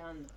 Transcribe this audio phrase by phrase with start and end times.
[0.00, 0.28] grabando.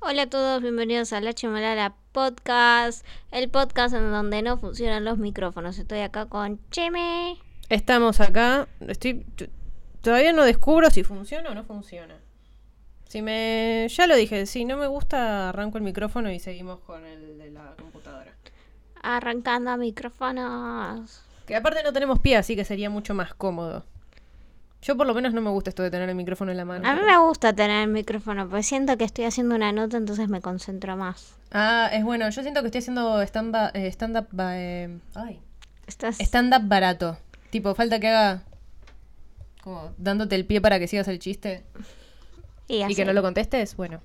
[0.00, 5.16] Hola a todos, bienvenidos a La Chimalala Podcast, el podcast en donde no funcionan los
[5.16, 5.78] micrófonos.
[5.78, 7.38] Estoy acá con Cheme.
[7.70, 8.68] Estamos acá.
[8.86, 9.24] Estoy.
[10.02, 12.18] Todavía no descubro si funciona o no funciona.
[13.08, 13.86] Si me.
[13.88, 17.50] Ya lo dije, si no me gusta, arranco el micrófono y seguimos con el de
[17.50, 18.34] la computadora.
[19.02, 21.22] Arrancando micrófonos.
[21.46, 23.84] Que aparte no tenemos pie, así que sería mucho más cómodo.
[24.86, 26.88] Yo por lo menos no me gusta esto de tener el micrófono en la mano.
[26.88, 30.28] A mí me gusta tener el micrófono, porque siento que estoy haciendo una nota, entonces
[30.28, 31.34] me concentro más.
[31.50, 32.28] Ah, es bueno.
[32.30, 33.70] Yo siento que estoy haciendo stand-up.
[33.74, 35.40] eh, stand-up ba- eh, ay.
[35.88, 36.20] Estás...
[36.20, 37.16] Stand-up barato.
[37.50, 38.44] Tipo, falta que haga.
[39.64, 41.64] Como dándote el pie para que sigas el chiste.
[42.68, 44.00] y que no lo contestes, bueno.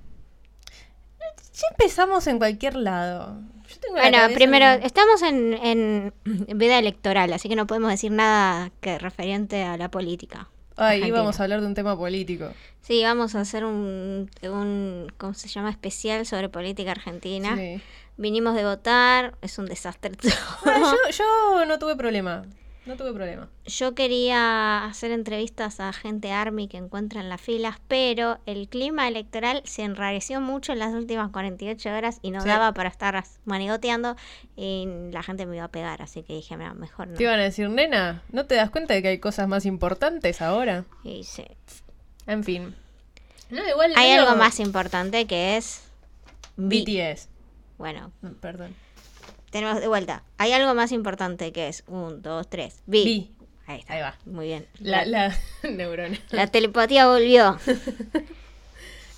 [1.54, 3.40] Ya empezamos en cualquier lado.
[3.70, 6.14] Yo tengo la Bueno, primero, en- estamos en, en
[6.58, 10.50] vida electoral, así que no podemos decir nada que referente a la política.
[10.78, 11.08] Ay, Argentina.
[11.08, 12.52] íbamos a hablar de un tema político.
[12.82, 15.70] Sí, vamos a hacer un, un ¿cómo se llama?
[15.70, 17.56] Especial sobre política argentina.
[17.56, 17.82] Sí.
[18.18, 20.32] Vinimos de votar, es un desastre todo.
[20.66, 21.12] Ah, yo,
[21.60, 22.44] yo no tuve problema.
[22.86, 23.48] No tuve problema.
[23.66, 29.08] Yo quería hacer entrevistas a gente Army que encuentra en las filas, pero el clima
[29.08, 32.48] electoral se enrareció mucho en las últimas 48 horas y no Sí.
[32.48, 34.16] daba para estar manigoteando
[34.56, 37.18] y la gente me iba a pegar, así que dije, "No, mejor no.
[37.18, 40.42] Te iban a decir, nena, ¿no te das cuenta de que hay cosas más importantes
[40.42, 40.86] ahora?
[41.04, 41.46] Y sí.
[42.26, 42.74] En fin.
[43.52, 43.94] No, igual.
[43.96, 45.84] Hay algo más importante que es...
[46.58, 47.28] BTS.
[47.78, 48.76] Bueno, Mm, Perdón.
[49.52, 50.24] Tenemos de vuelta.
[50.38, 51.84] Hay algo más importante que es...
[51.88, 52.82] Un, dos, tres.
[52.88, 53.04] Vi.
[53.06, 53.32] Vi.
[53.68, 53.94] Ahí está.
[53.94, 54.16] Ahí va.
[54.26, 54.66] Muy bien.
[54.80, 56.18] La, la neurona.
[56.32, 57.58] La telepatía volvió.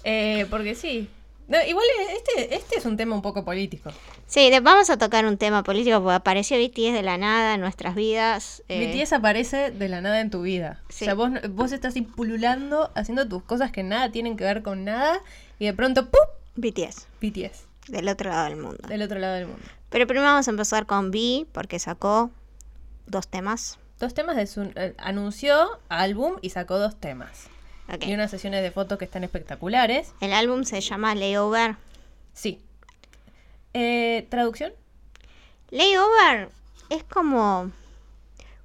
[0.04, 1.08] Eh, porque sí.
[1.48, 3.92] No, igual este, este es un tema un poco político.
[4.28, 7.62] Sí, de- vamos a tocar un tema político porque apareció BTS de la nada en
[7.62, 8.64] nuestras vidas.
[8.70, 10.82] eh, BTS aparece de la nada en tu vida.
[10.90, 11.04] Sí.
[11.04, 14.84] O sea, vos, vos estás pululando, haciendo tus cosas que nada tienen que ver con
[14.86, 15.22] nada,
[15.60, 16.20] y de pronto, ¡pum!
[16.56, 18.88] BTS, BTS, del otro lado del mundo.
[18.88, 19.62] del otro lado del mundo.
[19.90, 22.32] Pero primero vamos a empezar con V porque sacó
[23.06, 23.78] dos temas.
[24.00, 24.62] Dos temas de su...
[24.76, 27.48] eh, anunció álbum y sacó dos temas.
[27.94, 28.06] Ok.
[28.06, 30.14] Y unas sesiones de fotos que están espectaculares.
[30.22, 31.76] El álbum se llama Layover.
[32.34, 32.64] Sí.
[33.74, 34.74] Eh, ¿Traducción?
[35.70, 36.50] Layover
[36.90, 37.72] es como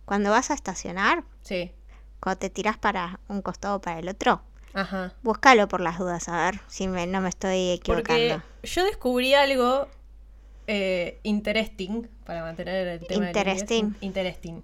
[0.05, 1.73] cuando vas a estacionar, Sí.
[2.21, 4.43] cuando te tiras para un costado o para el otro.
[4.75, 5.13] Ajá.
[5.23, 8.43] Búscalo por las dudas, a ver si me- no me estoy Porque equivocando.
[8.63, 9.89] Yo descubrí algo
[10.67, 13.47] eh, interesting, para mantener el tema inglés.
[13.47, 13.95] Interesting.
[14.01, 14.63] Interesting.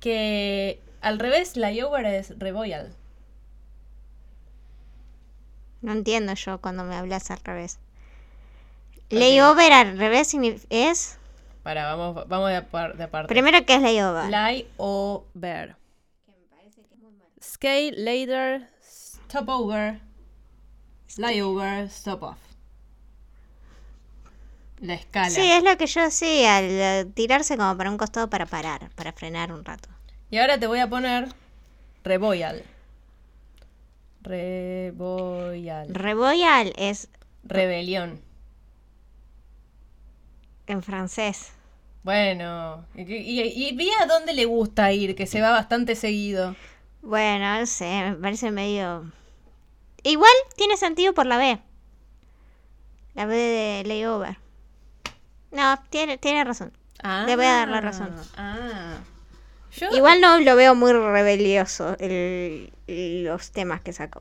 [0.00, 2.94] Que al revés, la Yover es Reboyal.
[5.80, 7.78] No entiendo yo cuando me hablas al revés.
[9.10, 10.34] Layover al revés
[10.70, 11.18] es...
[11.62, 13.28] Para, vamos, vamos de, apar- de aparte.
[13.32, 14.30] Primero, ¿qué es layover?
[15.34, 15.76] Bear.
[17.42, 20.00] Scale, later, stop over,
[21.18, 22.38] lie over, stop off.
[24.80, 25.30] La escala.
[25.30, 28.90] Sí, es lo que yo hacía, al eh, tirarse como para un costado para parar,
[28.94, 29.88] para frenar un rato.
[30.30, 31.28] Y ahora te voy a poner
[32.04, 32.64] Reboyal.
[34.22, 35.94] Reboyal.
[35.94, 37.08] Reboyal es
[37.44, 38.20] Rebelión.
[40.66, 41.52] en francés.
[42.02, 46.56] Bueno, y, y, y vi a dónde le gusta ir, que se va bastante seguido.
[47.02, 49.10] Bueno, no sé, me parece medio...
[50.02, 51.60] Igual tiene sentido por la B.
[53.14, 54.36] La B de layover.
[55.54, 56.72] No, tiene, tiene razón.
[57.26, 58.14] Le voy a dar la razón.
[58.36, 58.98] Ah.
[59.72, 64.20] Yo, Igual no lo veo muy rebelioso el- los temas que sacó.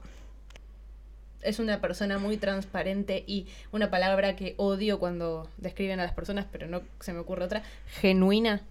[1.42, 6.46] es una persona muy transparente y una palabra que odio cuando describen a las personas,
[6.50, 7.64] pero no se me ocurre otra.
[8.00, 8.62] Genuina.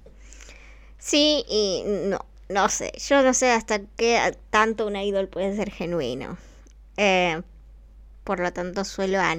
[0.96, 2.92] Sí y no, no sé.
[3.06, 6.38] Yo no sé hasta qué tanto un idol puede ser genuino.
[6.96, 7.42] Eh,
[8.24, 9.34] por lo tanto, suelo a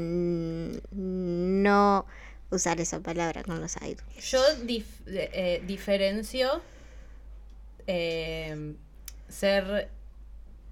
[0.92, 2.06] no
[2.54, 4.04] usar esa palabra con los idols.
[4.30, 6.62] Yo dif- eh, eh, diferencio
[7.88, 8.74] eh,
[9.30, 9.90] ser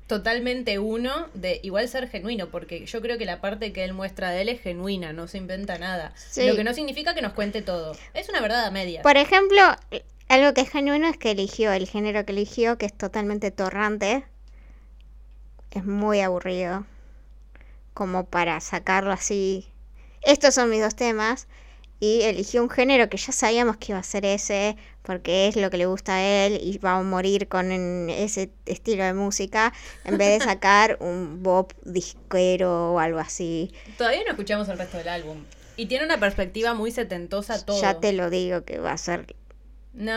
[0.07, 4.31] totalmente uno de igual ser genuino, porque yo creo que la parte que él muestra
[4.31, 6.13] de él es genuina, no se inventa nada.
[6.15, 6.45] Sí.
[6.47, 7.95] Lo que no significa que nos cuente todo.
[8.13, 9.03] Es una verdad a medias.
[9.03, 9.61] Por ejemplo,
[10.27, 14.25] algo que es genuino es que eligió el género que eligió, que es totalmente torrante.
[15.71, 16.85] Es muy aburrido.
[17.93, 19.69] Como para sacarlo así.
[20.21, 21.47] Estos son mis dos temas.
[22.03, 25.69] Y eligió un género que ya sabíamos que iba a ser ese, porque es lo
[25.69, 27.71] que le gusta a él y va a morir con
[28.09, 29.71] ese estilo de música,
[30.03, 33.71] en vez de sacar un bop disquero o algo así.
[33.99, 35.45] Todavía no escuchamos el resto del álbum.
[35.77, 37.79] Y tiene una perspectiva muy setentosa todo.
[37.79, 39.35] Ya te lo digo que va a ser
[39.93, 40.13] No,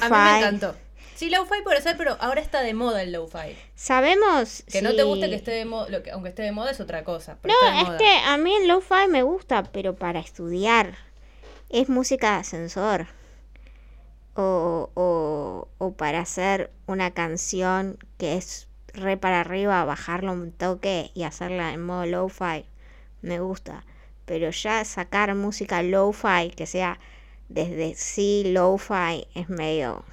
[0.00, 0.74] a mí me encantó.
[1.16, 3.56] Sí, lo-fi puede ser, pero ahora está de moda el lo-fi.
[3.74, 4.64] Sabemos.
[4.70, 7.38] Que no te guste que esté de moda, aunque esté de moda es otra cosa.
[7.40, 7.98] Pero No, es moda.
[7.98, 10.94] que a mí el lo-fi me gusta, pero para estudiar.
[11.68, 13.06] Es música de ascensor.
[14.34, 21.10] O, o, o para hacer una canción que es re para arriba, bajarlo un toque
[21.14, 22.66] y hacerla en modo lo-fi.
[23.20, 23.84] Me gusta.
[24.26, 27.00] Pero ya sacar música lo-fi que sea
[27.48, 30.04] desde sí lo-fi es medio...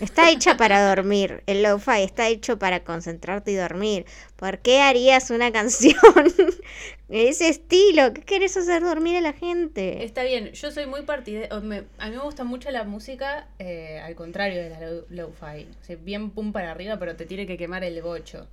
[0.00, 1.42] Está hecha para dormir.
[1.46, 4.04] El lo-fi está hecho para concentrarte y dormir.
[4.36, 5.94] ¿Por qué harías una canción
[7.08, 8.12] de ese estilo?
[8.12, 10.04] ¿Qué querés hacer dormir a la gente?
[10.04, 11.48] Está bien, yo soy muy partidaria.
[11.52, 11.80] A mí
[12.16, 15.68] me gusta mucho la música, eh, al contrario de la lo- lo-fi.
[15.80, 18.48] O sea, bien pum para arriba, pero te tiene que quemar el bocho.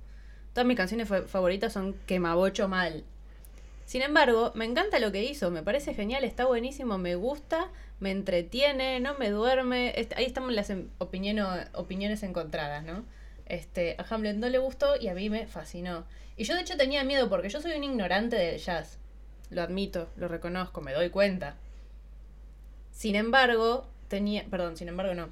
[0.52, 3.04] Todas mis canciones fa- favoritas son quemabocho mal.
[3.90, 8.12] Sin embargo, me encanta lo que hizo, me parece genial, está buenísimo, me gusta, me
[8.12, 9.92] entretiene, no me duerme.
[10.14, 13.04] Ahí estamos las em- opiniones encontradas, ¿no?
[13.46, 16.04] Este, a Hamlet no le gustó y a mí me fascinó.
[16.36, 18.98] Y yo de hecho tenía miedo porque yo soy un ignorante del jazz.
[19.50, 21.56] Lo admito, lo reconozco, me doy cuenta.
[22.92, 25.30] Sin embargo, tenía, perdón, sin embargo no.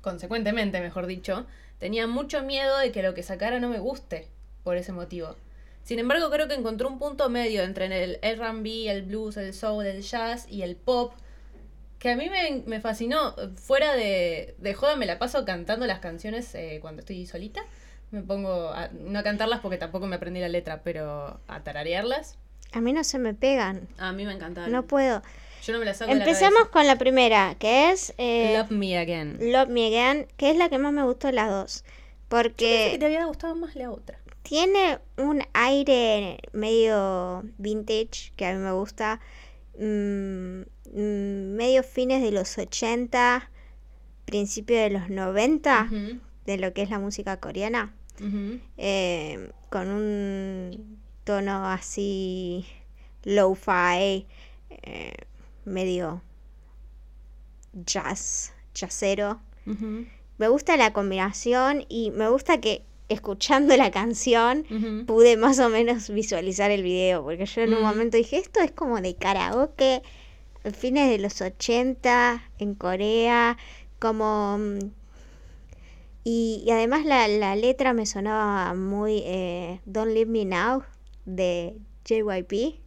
[0.00, 1.44] Consecuentemente, mejor dicho,
[1.78, 4.28] tenía mucho miedo de que lo que sacara no me guste
[4.64, 5.36] por ese motivo.
[5.82, 9.86] Sin embargo, creo que encontró un punto medio entre el R&B, el blues, el soul,
[9.86, 11.12] el jazz y el pop
[12.00, 13.34] que a mí me, me fascinó.
[13.56, 17.60] Fuera de, de joda me la paso cantando las canciones eh, cuando estoy solita.
[18.10, 22.38] Me pongo a, no a cantarlas porque tampoco me aprendí la letra, pero a tararearlas.
[22.72, 23.86] A mí no se me pegan.
[23.98, 24.72] A mí me encantaban.
[24.72, 25.22] No puedo.
[25.62, 28.96] Yo no me las saco la Empecemos con la primera, que es eh, Love Me
[28.96, 29.52] Again.
[29.52, 31.84] Love Me Again, que es la que más me gustó de las dos.
[31.84, 31.90] Pensé
[32.28, 34.18] que Porque te había gustado más la otra.
[34.42, 39.20] Tiene un aire medio vintage que a mí me gusta.
[39.78, 40.60] mm,
[40.92, 43.50] mm, medio fines de los 80,
[44.26, 47.94] principio de los 90, Ujú, de lo que es la música coreana.
[48.76, 52.66] eh, con un tono así
[53.24, 54.26] low-fi,
[54.70, 55.14] eh,
[55.64, 56.22] medio
[57.86, 59.40] jazz, jazzero.
[59.66, 60.06] Ujú,
[60.38, 64.64] Me gusta la combinación y me gusta que escuchando la canción
[65.06, 67.84] pude más o menos visualizar el video, porque yo en un Mm.
[67.84, 70.02] momento dije, esto es como de karaoke,
[70.72, 73.58] fines de los 80 en Corea,
[73.98, 74.56] como...
[74.58, 74.78] mm,
[76.22, 80.82] Y, y además la, la letra me sonaba muy eh, Don't Leave Me Now
[81.24, 82.78] de JYP.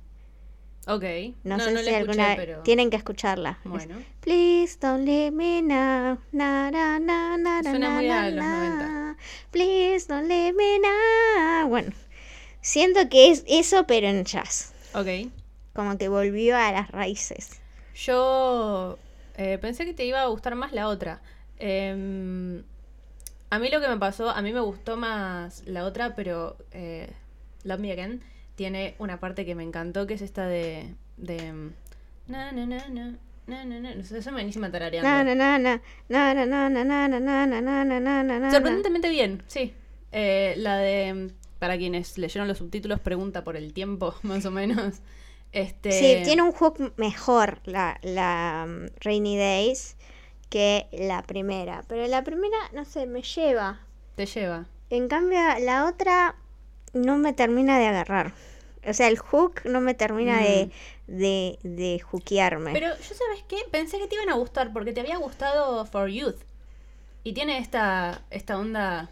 [0.85, 1.03] Ok.
[1.43, 3.59] No, No, sé no si la escuché, alguna pero- tienen que escucharla.
[3.63, 3.95] Es, Bueno.
[4.19, 6.17] Please don't leave me now.
[6.31, 9.17] Na, na, na, na, na, Suena na, muy na, a los na.
[9.51, 11.67] Please don't leave me now.
[11.69, 11.91] Bueno,
[12.61, 14.73] siento que es eso, pero en jazz.
[14.93, 15.31] Ok.
[15.73, 17.61] Como que volvió a las raíces.
[17.95, 18.97] Yo
[19.37, 21.21] eh, pensé que te iba a gustar más la otra.
[21.59, 22.61] Em,
[23.49, 27.09] a mí lo que me pasó, a mí me gustó más la otra, pero eh,
[27.63, 28.21] Love Me Again
[28.55, 30.95] tiene una parte que me encantó, que es esta de...
[31.17, 31.71] de em,
[32.27, 33.17] na, na, na, na,
[33.47, 33.95] na, na, na.
[33.95, 35.07] No sé, soy buenísima tarareando.
[35.07, 38.23] Na, na, na, na, na, na, na, na, na, na, na, na, na, na, na,
[38.23, 38.51] na, na.
[38.51, 39.73] Sorprendentemente bien, sí.
[40.11, 41.31] Eh, la de...
[41.59, 44.95] Para quienes leyeron los subtítulos, pregunta por el tiempo, más o menos.
[45.53, 49.95] Este, Sí, tiene un hook mejor la, la um, Rainy Days
[50.49, 51.83] que la primera.
[51.87, 53.79] Pero la primera, no sé, me lleva.
[54.15, 54.65] Te lleva.
[54.89, 56.35] En cambio, la otra
[56.93, 58.33] no me termina de agarrar.
[58.85, 60.43] O sea, el hook no me termina mm.
[60.43, 60.71] de,
[61.07, 62.73] de, de hookearme.
[62.73, 66.09] Pero yo sabes qué, pensé que te iban a gustar porque te había gustado For
[66.09, 66.41] Youth.
[67.23, 69.09] Y tiene esta, esta onda...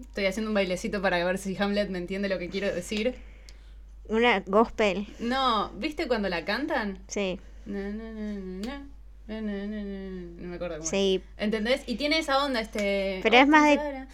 [0.00, 3.16] Estoy haciendo un bailecito para ver si Hamlet me entiende lo que quiero decir.
[4.08, 5.06] Una gospel.
[5.18, 6.98] No, ¿viste cuando la cantan?
[7.06, 7.38] Sí.
[7.66, 8.80] No, no, no,
[9.28, 10.88] no me acuerdo cómo.
[10.88, 11.22] Sí.
[11.36, 11.82] ¿Entendés?
[11.86, 13.20] Y tiene esa onda este.
[13.22, 14.06] Pero es más de.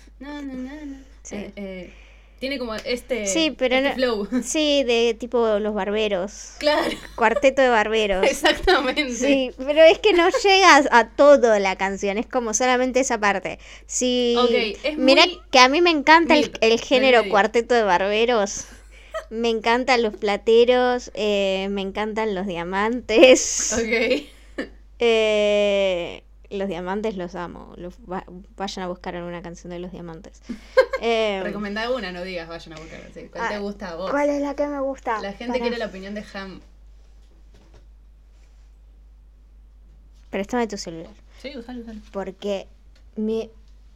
[1.27, 1.35] Sí.
[1.35, 1.93] Eh, eh,
[2.39, 3.27] tiene como este...
[3.27, 4.29] Sí, pero este no- flow.
[4.45, 6.53] sí, de tipo los barberos.
[6.59, 8.25] claro, Cuarteto de barberos.
[8.31, 9.13] exactamente.
[9.15, 13.59] Sí, pero es que no llegas a todo la canción, es como solamente esa parte.
[13.87, 14.37] Sí,
[14.85, 18.67] es mira muy que a mí me encanta el, género cuarteto de barberos.
[19.31, 23.75] Me encantan los plateros, eh, me encantan los diamantes.
[23.77, 24.29] Ok.
[24.99, 27.75] Eh, los diamantes los amo.
[27.77, 30.41] Los vayan a buscar alguna canción de los diamantes.
[31.01, 33.01] Eh, Recomendá una, no digas vayan a buscar.
[33.13, 33.29] sí.
[33.31, 34.11] ¿Cuál te ah, gusta a vos?
[34.11, 35.21] ¿Cuál es la que me gusta?
[35.21, 36.61] La gente quiere la opinión de Ham.
[40.31, 41.11] Préstame tu celular.
[41.41, 42.01] Sí, usalo, usalo.
[42.13, 42.67] porque
[43.17, 43.51] me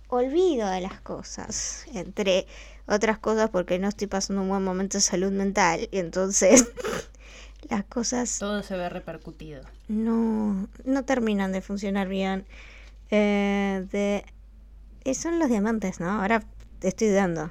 [0.09, 2.47] olvido de las cosas, entre
[2.87, 6.67] otras cosas porque no estoy pasando un buen momento de salud mental y entonces
[7.71, 9.63] las cosas Todo se ve repercutido.
[9.89, 12.47] no, no terminan de funcionar bien.
[13.11, 14.25] Eh, de...
[15.05, 16.11] eh, son los diamantes, ¿no?
[16.23, 16.43] Ahora
[16.81, 17.51] te estoy dando.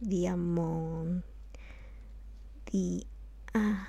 [0.00, 1.22] Diamond.
[2.70, 3.06] Di...
[3.54, 3.88] ah.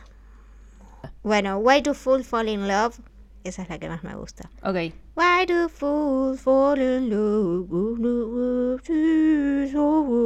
[1.23, 2.99] Bueno, Why Do Fools Fall in Love.
[3.47, 4.49] Esa es la que más me gusta.
[4.61, 4.75] Ok.
[5.15, 7.67] Why do fools fall in love?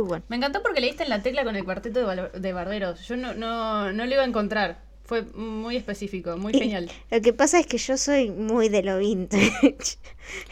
[0.07, 3.07] Bueno, Me encantó porque le diste en la tecla con el cuarteto de, de barberos.
[3.07, 4.81] Yo no, no, no lo iba a encontrar.
[5.11, 6.89] Fue muy específico, muy genial.
[7.09, 9.97] Lo que pasa es que yo soy muy de lo vintage.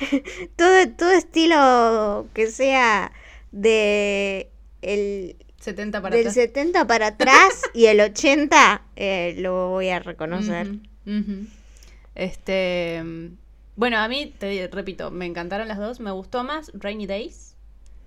[0.58, 3.14] todo, todo estilo que sea
[3.54, 4.50] de
[4.82, 6.34] el 70 para del atrás.
[6.34, 10.68] 70 para atrás y el 80 eh, lo voy a reconocer.
[12.16, 13.02] Este.
[13.78, 16.02] Bueno, a mí, te repito, me encantaron las dos.
[16.02, 17.56] Me gustó más Rainy Days.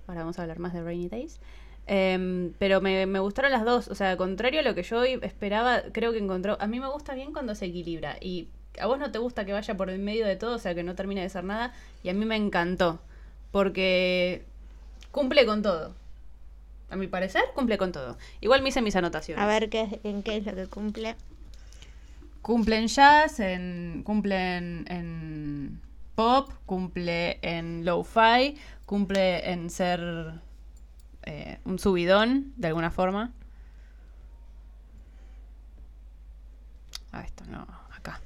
[0.06, 1.40] Ahora vamos a hablar más de Rainy Days.
[1.86, 3.88] Em, pero me, me gustaron las dos.
[3.88, 6.56] O sea, contrario a lo que yo esperaba, creo que encontró.
[6.60, 8.16] A mí me gusta bien cuando se equilibra.
[8.20, 8.48] Y
[8.80, 10.82] a vos no te gusta que vaya por el medio de todo, o sea, que
[10.82, 11.72] no termine de ser nada.
[12.02, 13.00] Y a mí me encantó.
[13.50, 14.44] Porque
[15.10, 15.94] cumple con todo.
[16.90, 18.16] A mi parecer, cumple con todo.
[18.40, 19.42] Igual me hice mis anotaciones.
[19.42, 21.16] A ver qué, es- en qué es lo que cumple.
[22.42, 25.80] Cumple en jazz, en, cumple en, en
[26.14, 30.00] pop, cumple en lo-fi, cumple en ser
[31.24, 33.32] eh, un subidón, de alguna forma.
[37.12, 38.20] Ah, esto no, acá.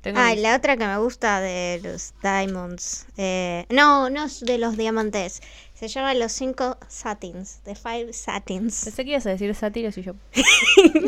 [0.00, 3.06] Tengo Ah, la otra que me gusta de los Diamonds.
[3.16, 5.42] eh, no, no es de los diamantes.
[5.74, 7.58] Se llama Los Cinco Satins.
[7.64, 8.84] The Five Satins.
[8.84, 10.14] Pensé que ibas a decir sátiros y yo...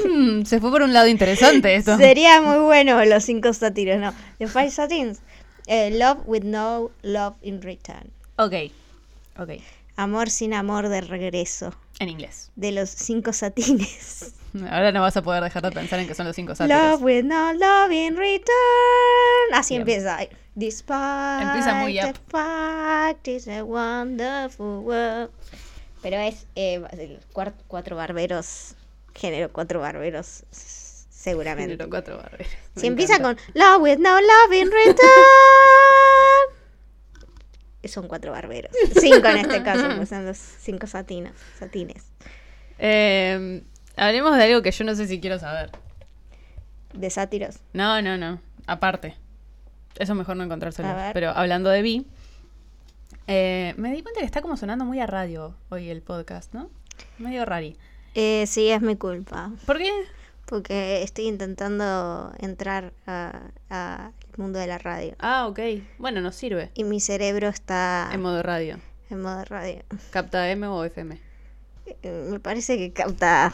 [0.09, 1.97] Mm, se fue por un lado interesante esto.
[1.99, 4.13] Sería muy bueno los cinco sátiros, ¿no?
[4.39, 5.21] The Five Satins.
[5.67, 8.11] eh, love with no love in return.
[8.37, 8.55] Ok,
[9.39, 9.51] ok.
[9.97, 11.73] Amor sin amor de regreso.
[12.01, 12.51] En inglés.
[12.57, 14.35] De los cinco satines.
[14.71, 16.81] Ahora no vas a poder dejar de pensar en que son los cinco sátiros.
[16.93, 19.55] Love with no love in return.
[19.55, 19.83] Así Bien.
[19.83, 20.19] empieza.
[20.57, 22.17] Despite Empieza muy the up.
[22.29, 25.31] fact it's a wonderful world.
[26.03, 27.19] Pero es eh,
[27.67, 28.75] cuatro barberos,
[29.15, 30.45] género cuatro barberos,
[31.11, 31.73] seguramente.
[31.73, 32.53] Género cuatro barberos.
[32.75, 35.25] Me Si empieza con Love with no love in return.
[37.89, 38.73] Son cuatro barberos.
[39.01, 42.05] Cinco en este caso, pues son los cinco satinos, satines.
[42.79, 43.63] Eh,
[43.97, 45.71] hablemos de algo que yo no sé si quiero saber.
[46.93, 47.57] De sátiros.
[47.73, 48.41] No, no, no.
[48.67, 49.17] Aparte.
[49.99, 50.89] Eso mejor no encontrárselo.
[51.13, 52.07] Pero hablando de Vi,
[53.27, 56.69] eh, me di cuenta que está como sonando muy a radio hoy el podcast, ¿no?
[57.19, 57.77] Medio rari.
[58.15, 59.51] Eh, sí, es mi culpa.
[59.67, 59.91] ¿Por qué?
[60.47, 65.15] Porque estoy intentando entrar a- mundo de la radio.
[65.19, 65.61] Ah, ok.
[65.99, 66.71] Bueno, nos sirve.
[66.75, 68.79] Y mi cerebro está En modo radio.
[69.11, 69.83] en modo radio.
[70.11, 71.19] ¿Capta M o FM?
[72.03, 73.47] Eh, Me parece que capta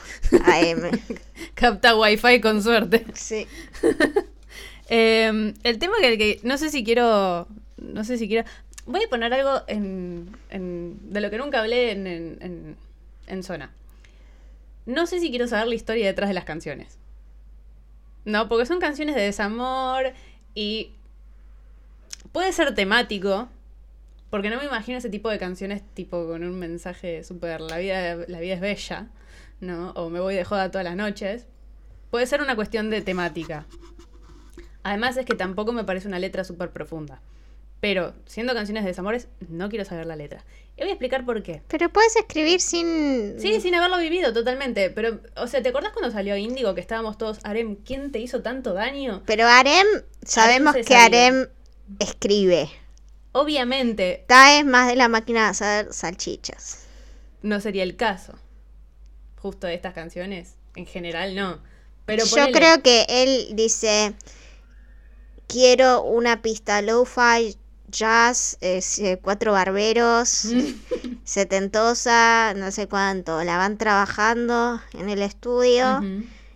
[0.45, 0.91] AM.
[1.55, 3.05] Capta Wi-Fi con suerte.
[3.15, 3.47] sí.
[4.93, 7.47] Eh, el tema que, que no sé si quiero.
[7.77, 8.49] No sé si quiero.
[8.87, 12.77] Voy a poner algo en, en- de lo que nunca hablé en, en, en-
[13.29, 13.71] en zona.
[14.87, 16.99] No sé si quiero saber la historia detrás de las canciones.
[18.25, 20.13] No, porque son canciones de desamor
[20.55, 20.93] y.
[22.33, 23.49] Puede ser temático.
[24.31, 28.15] Porque no me imagino ese tipo de canciones tipo con un mensaje súper la vida,
[28.29, 29.09] la vida es bella,
[29.61, 29.91] ¿no?
[29.91, 31.47] O me voy de joda todas las noches.
[32.13, 33.67] Puede ser una cuestión de temática.
[34.85, 37.21] Además es que tampoco me parece una letra súper profunda.
[37.81, 40.45] Pero, siendo canciones de desamores, no quiero saber la letra.
[40.77, 41.63] Y voy a explicar por qué.
[41.69, 43.41] Pero puedes escribir sin...
[43.41, 44.91] Sí, sin haberlo vivido totalmente.
[44.91, 48.43] Pero, o sea, ¿te acordás cuando salió Índigo que estábamos todos, Arem, ¿quién te hizo
[48.43, 49.23] tanto daño?
[49.27, 49.87] Pero Arem,
[50.23, 50.95] sabemos que.
[50.95, 51.49] Arem
[51.99, 52.69] escribe.
[53.33, 56.81] Obviamente Ta es más de la máquina de hacer salchichas.
[57.43, 58.35] no sería el caso.
[59.37, 60.57] Justo de estas canciones.
[60.77, 61.63] En general, no.
[62.07, 64.15] Pero Yo ponele- creo que él dice,
[65.47, 67.57] quiero una pista lo-fi,
[67.91, 70.29] jazz, eh, eh, cuatro barberos,
[71.25, 73.43] setentosa, no sé cuánto.
[73.45, 76.03] La van trabajando en el estudio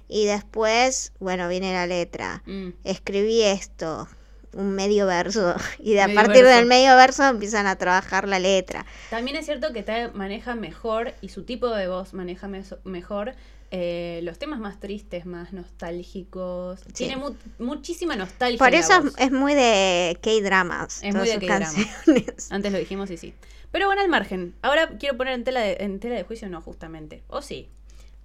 [0.09, 2.43] y después, bueno, viene la letra.
[2.47, 2.71] Mm.
[2.85, 4.09] Escribí esto,
[4.53, 6.57] un medio verso, y de a partir verso.
[6.57, 8.87] del medio verso empiezan a trabajar la letra.
[9.11, 12.49] También es cierto que Tae maneja mejor y su tipo de voz maneja
[12.85, 13.35] mejor
[13.76, 16.78] eh, los temas más tristes, más nostálgicos.
[16.87, 16.93] Sí.
[16.93, 18.57] Tiene mu- muchísima nostalgia.
[18.59, 21.02] Por eso es, muy de K-dramas.
[21.02, 21.64] Es muy de sus K-drama.
[21.66, 22.52] canciones.
[22.52, 23.35] Antes lo dijimos y sí.
[23.73, 24.54] Pero bueno, al margen.
[24.62, 27.25] Ahora quiero poner en tela de, en tela de juicio, no, justamente.
[27.26, 27.69] O sí.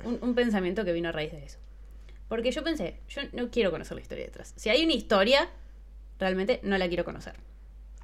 [0.06, 1.58] Un, un pensamiento que vino a raíz de eso.
[2.28, 4.54] Porque yo pensé, yo no quiero conocer la historia detrás.
[4.56, 5.50] Si hay una historia,
[6.20, 7.34] realmente no la quiero conocer.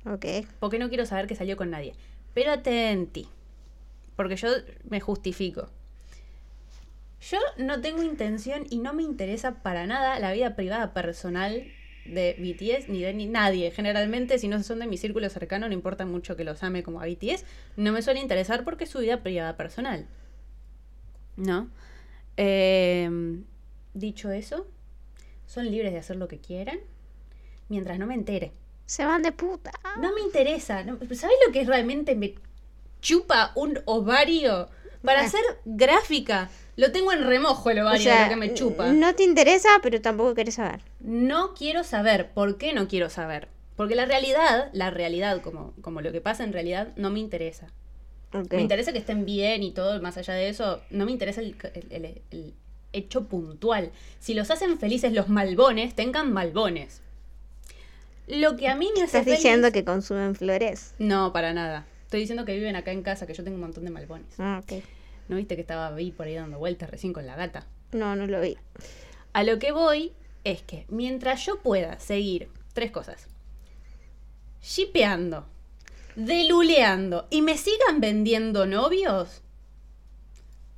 [0.05, 0.25] Ok.
[0.59, 1.93] Porque no quiero saber que salió con nadie.
[2.33, 3.27] Pero atenti.
[4.15, 4.49] Porque yo
[4.89, 5.69] me justifico.
[7.21, 11.65] Yo no tengo intención y no me interesa para nada la vida privada personal
[12.05, 13.71] de BTS ni de ni nadie.
[13.71, 17.01] Generalmente, si no son de mi círculo cercano, no importa mucho que los ame como
[17.01, 17.45] a BTS,
[17.77, 20.07] no me suele interesar porque es su vida privada personal.
[21.35, 21.69] ¿No?
[22.37, 23.09] Eh,
[23.93, 24.67] dicho eso,
[25.45, 26.79] son libres de hacer lo que quieran
[27.69, 28.51] mientras no me entere.
[28.85, 29.71] Se van de puta.
[29.99, 30.83] No me interesa.
[30.83, 32.35] No, ¿Sabes lo que realmente me
[33.01, 34.69] chupa un ovario?
[35.05, 35.25] Para Ah.
[35.25, 38.91] hacer gráfica, lo tengo en remojo el O ovario sea, lo que me chupa.
[38.91, 40.81] no te interesa, pero tampoco querés saber.
[40.99, 42.29] No quiero saber.
[42.31, 43.47] ¿Por qué no quiero saber?
[43.75, 47.67] Porque la realidad, la realidad, como, como lo que pasa en realidad, no me interesa.
[48.51, 51.55] Me interesa que estén bien y todo, más allá de eso, no me interesa el,
[51.73, 52.53] el- el- el
[52.91, 53.91] hecho puntual.
[54.19, 57.01] Si los hacen felices los malbones, tengan malbones.
[58.27, 60.93] Lo que a mí me hace Estás feliz- diciendo que consumen flores.
[60.97, 61.85] No, para nada.
[62.05, 64.27] Estoy diciendo que viven acá en casa, que yo tengo un montón de malbones.
[64.39, 64.83] Ah, ok.
[65.27, 67.65] ¿No viste que estaba ahí por ahí dando vueltas recién con la gata?
[67.91, 68.57] No, no lo vi.
[69.33, 70.13] A lo que voy
[70.43, 73.27] es que mientras yo pueda seguir tres cosas.
[74.61, 75.45] Shipeando,
[76.15, 79.41] deluleando y me sigan vendiendo novios,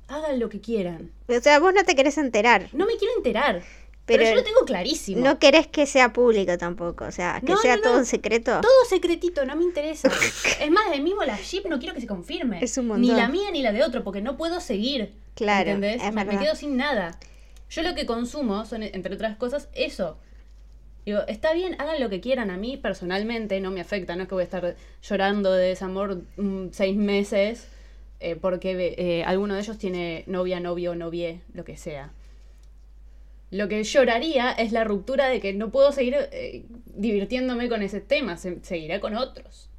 [0.08, 1.12] hagan lo que quieran.
[1.28, 2.68] O sea, vos no te querés enterar.
[2.72, 3.62] No me quiero enterar.
[4.08, 5.22] Pero, Pero yo lo tengo clarísimo.
[5.22, 7.04] No querés que sea público tampoco.
[7.04, 8.60] O sea, que No, sea no, todo en secreto.
[8.62, 10.08] Todo secretito, no me interesa.
[10.60, 12.58] es más, el mismo la ship no quiero que se confirme.
[12.64, 13.16] Es un Ni montón.
[13.18, 15.12] la mía ni la de otro, porque no puedo seguir.
[15.34, 16.02] Claro, ¿Entendés?
[16.02, 17.18] es me, quedo sin nada.
[17.68, 20.16] Yo lo que consumo son, entre otras cosas, eso.
[21.04, 22.50] Digo, está bien, hagan lo que quieran.
[22.50, 24.16] A mí personalmente no me afecta.
[24.16, 27.68] No es que voy a estar llorando de desamor mm, seis meses
[28.20, 32.10] eh, porque eh, alguno de ellos tiene novia, novio, novie, lo que sea.
[33.50, 38.00] Lo que lloraría es la ruptura de que no puedo seguir eh, divirtiéndome con ese
[38.00, 38.36] tema.
[38.36, 39.70] Se, seguiré con otros.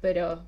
[0.00, 0.44] Pero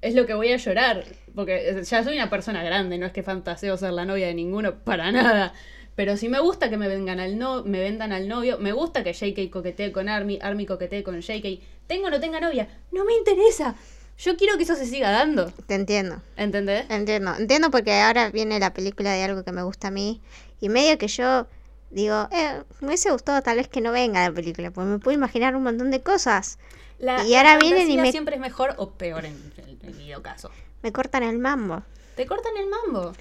[0.00, 1.04] es lo que voy a llorar.
[1.34, 4.74] Porque ya soy una persona grande, no es que fantaseo ser la novia de ninguno,
[4.84, 5.54] para nada.
[5.94, 9.02] Pero si me gusta que me vengan al no, me vendan al novio, me gusta
[9.02, 13.04] que JK coquetee con Army, Army coquetee con JK, tengo o no tenga novia, no
[13.06, 13.74] me interesa.
[14.18, 15.50] Yo quiero que eso se siga dando.
[15.66, 16.22] Te entiendo.
[16.36, 16.86] ¿Entendés?
[16.90, 17.34] Entiendo.
[17.38, 20.22] Entiendo porque ahora viene la película de algo que me gusta a mí.
[20.60, 21.46] Y medio que yo
[21.90, 24.70] digo, eh, me hubiese gustado tal vez que no venga la película.
[24.70, 26.58] Porque me puedo imaginar un montón de cosas.
[26.98, 30.00] La, Y ahora la vienen y me- siempre es mejor o peor en el, en
[30.00, 30.50] el caso.
[30.82, 31.82] Me cortan el mambo.
[32.16, 33.12] Te cortan el mambo.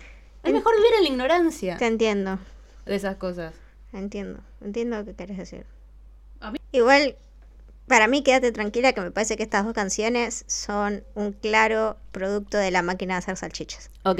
[0.43, 2.37] Es mejor vivir en la ignorancia Te entiendo.
[2.85, 3.53] de esas cosas.
[3.93, 4.39] Entiendo.
[4.61, 5.65] Entiendo lo que querés decir.
[6.39, 7.15] A mí- Igual,
[7.87, 12.57] para mí, quédate tranquila que me parece que estas dos canciones son un claro producto
[12.57, 13.89] de la máquina de hacer salchichas.
[14.03, 14.19] Ok,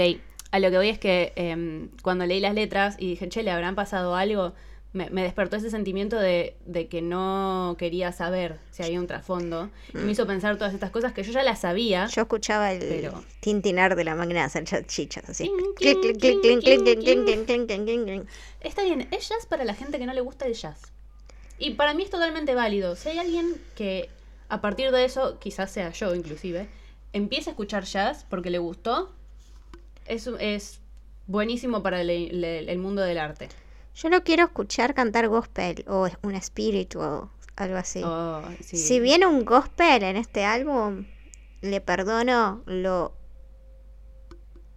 [0.56, 3.52] a lo que voy es que em, cuando leí las letras y dije, che, ¿le
[3.52, 4.54] habrán pasado algo?
[4.94, 9.70] Me, me despertó ese sentimiento de, de que no quería saber si había un trasfondo.
[9.94, 12.06] Y me hizo pensar todas estas cosas que yo ya las sabía.
[12.08, 15.52] Yo escuchaba el Pero- tintinar de la máquina de hacer salchichas, así.
[18.62, 20.80] Está bien, es jazz para la gente que no le gusta el jazz.
[21.60, 22.96] Y para mí es totalmente válido.
[22.96, 24.10] Si hay alguien que
[24.48, 26.70] a partir de eso, quizás sea yo inclusive,
[27.12, 29.12] empiece a escuchar jazz porque le gustó,
[30.06, 30.82] es, es
[31.28, 33.50] buenísimo para el, el- el mundo del arte.
[33.96, 38.02] Yo no quiero escuchar cantar gospel o un spiritual, algo así.
[38.04, 38.78] Oh, sí.
[38.78, 41.06] Si viene un gospel en este álbum,
[41.62, 43.14] le perdono lo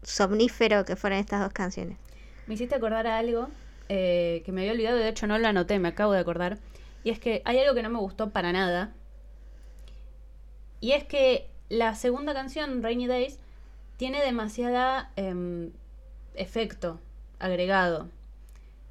[0.03, 1.99] somnífero que fueron estas dos canciones.
[2.47, 3.49] Me hiciste acordar a algo
[3.89, 6.59] eh, que me había olvidado, de hecho no lo anoté, me acabo de acordar.
[7.05, 8.93] Y es que hay algo que no me gustó para nada.
[10.81, 13.39] Y es que la segunda canción, Rainy Days,
[13.99, 15.71] tiene demasiada em,
[16.35, 16.99] efecto
[17.39, 18.09] agregado.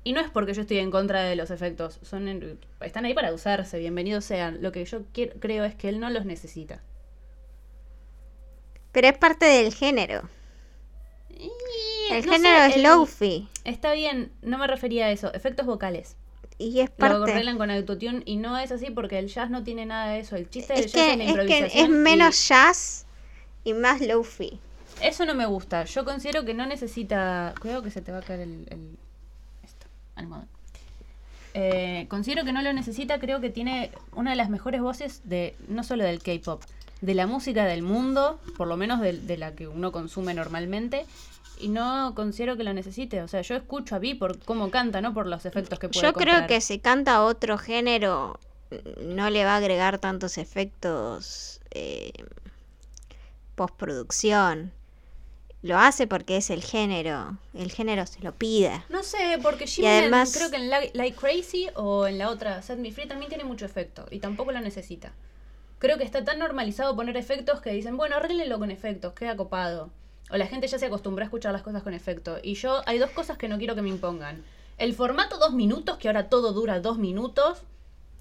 [0.04, 3.14] Y no es porque yo estoy en contra de los efectos, son en- están ahí
[3.16, 4.62] para usarse, bienvenidos sean.
[4.62, 6.82] Lo que yo quiero- creo es que él no los necesita.
[8.92, 10.30] Pero es parte del género.
[12.10, 13.50] El No género sé, es lofi.
[13.66, 16.16] Está bien, no me refería a eso, efectos vocales.
[16.58, 17.32] Y es Lo parte.
[17.32, 20.36] arreglan con autotune y no es así porque el jazz no tiene nada de eso.
[20.36, 21.84] El chiste del Es jazz que, es la es que improvisación.
[21.84, 23.06] es y menos jazz
[23.64, 24.60] y más lofi.
[25.02, 25.84] Eso no me gusta.
[25.86, 27.54] Yo considero que no necesita.
[27.62, 28.68] Cuidado que se te va a caer el.
[28.70, 28.98] el-
[29.64, 30.48] esto, almohadón.
[31.54, 33.20] Eh, considero que no lo necesita.
[33.20, 36.62] Creo que tiene una de las mejores voces de no solo del K-pop,
[37.02, 41.06] de la música del mundo, por lo menos de, de la que uno consume normalmente.
[41.60, 43.24] Y no considero que lo necesite.
[43.24, 46.06] O sea, yo escucho a Vi por cómo canta, no por los efectos que puede
[46.06, 48.40] Yo creo que si canta otro género,
[49.02, 52.12] no le va a agregar tantos efectos eh,
[53.56, 54.72] postproducción.
[55.64, 57.38] Lo hace porque es el género.
[57.54, 58.84] El género se lo pide.
[58.90, 62.30] No sé, porque Y Jimin además- creo que en Like, Like Crazy o en la
[62.30, 65.14] otra Set Me Free también tiene mucho efecto y tampoco lo necesita.
[65.80, 69.90] Creo que está tan normalizado poner efectos que dicen, bueno, arréglenlo con efectos, queda copado.
[70.30, 72.38] O la gente ya se acostumbró a escuchar las cosas con efecto.
[72.44, 74.44] Y yo, hay dos cosas que no quiero que me impongan.
[74.78, 77.64] El formato dos minutos, que ahora todo dura dos minutos,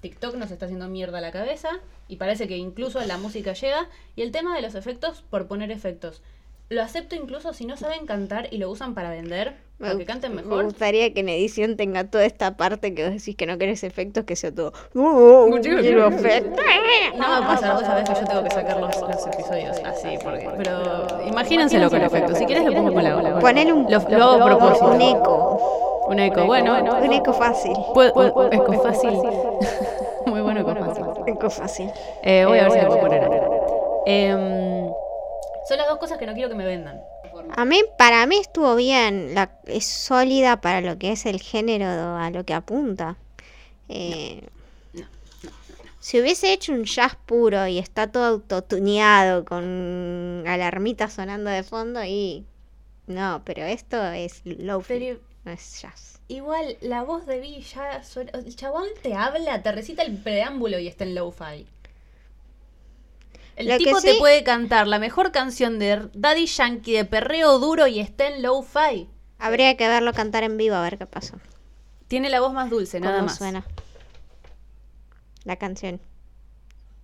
[0.01, 1.69] TikTok nos está haciendo mierda la cabeza
[2.07, 3.89] y parece que incluso la música llega.
[4.15, 6.21] Y el tema de los efectos, por poner efectos.
[6.69, 10.35] Lo acepto incluso si no saben cantar y lo usan para vender, para que canten
[10.35, 10.65] Me mejor.
[10.65, 14.25] gustaría que en edición tenga toda esta parte que vos decís que no querés efectos,
[14.25, 14.73] que sea todo.
[14.93, 16.59] "Uh, quiero efectos".
[17.15, 20.17] No va a pasar, vos sabés que yo tengo que sacar los, los episodios así,
[20.21, 22.37] porque, pero imagínenselo con efectos.
[22.37, 23.39] Si quieres lo pongo con la ola.
[23.39, 24.87] Poner un, Lo, lo hago a propósito.
[24.91, 26.03] un eco.
[26.09, 26.77] Un eco, bueno.
[27.01, 27.71] Un eco fácil.
[27.95, 29.11] Un eco fácil.
[30.25, 31.03] Muy bueno eco fácil.
[31.27, 31.89] Eco fácil.
[32.23, 33.23] Eh, voy a ver si lo puedo poner.
[33.23, 33.39] acá.
[35.67, 37.01] Son las dos cosas que no quiero que me vendan.
[37.55, 39.33] A mí, para mí estuvo bien.
[39.35, 43.17] La, es sólida para lo que es el género a lo que apunta.
[43.89, 44.43] Eh,
[45.99, 52.01] Si hubiese hecho un jazz puro y está todo autotuneado con alarmitas sonando de fondo
[52.03, 52.45] y...
[53.07, 56.19] No, pero esto es low Pero no es jazz.
[56.29, 60.79] igual, la voz de Vi ya suena- El chabón te habla, te recita el preámbulo
[60.79, 61.65] y está en lo-fi.
[63.57, 67.87] El Lo tipo te puede cantar la mejor canción de Daddy Yankee de perreo duro
[67.87, 69.09] y está en lo-fi.
[69.39, 71.39] Habría que verlo cantar en vivo a ver qué pasó.
[72.07, 73.37] Tiene la voz más dulce, nada ¿Cómo más.
[73.37, 73.65] suena?
[75.43, 75.99] La canción.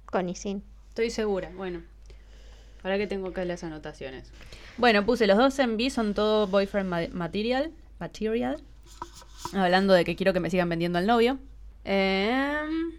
[0.06, 0.64] Con y sin.
[0.90, 1.82] Estoy segura, bueno.
[2.84, 4.32] Ahora que tengo acá las anotaciones.
[4.78, 7.72] Bueno, puse los dos en B, son todo boyfriend ma- material.
[8.00, 8.62] Material.
[9.54, 11.40] Hablando de que quiero que me sigan vendiendo al novio.
[11.84, 12.92] Em,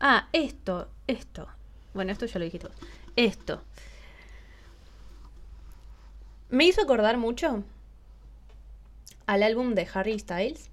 [0.00, 1.48] ah, esto, esto.
[1.94, 2.76] Bueno, esto ya lo dijiste vos.
[3.16, 3.62] Esto.
[6.50, 7.62] Me hizo acordar mucho
[9.26, 10.70] al álbum de Harry Styles,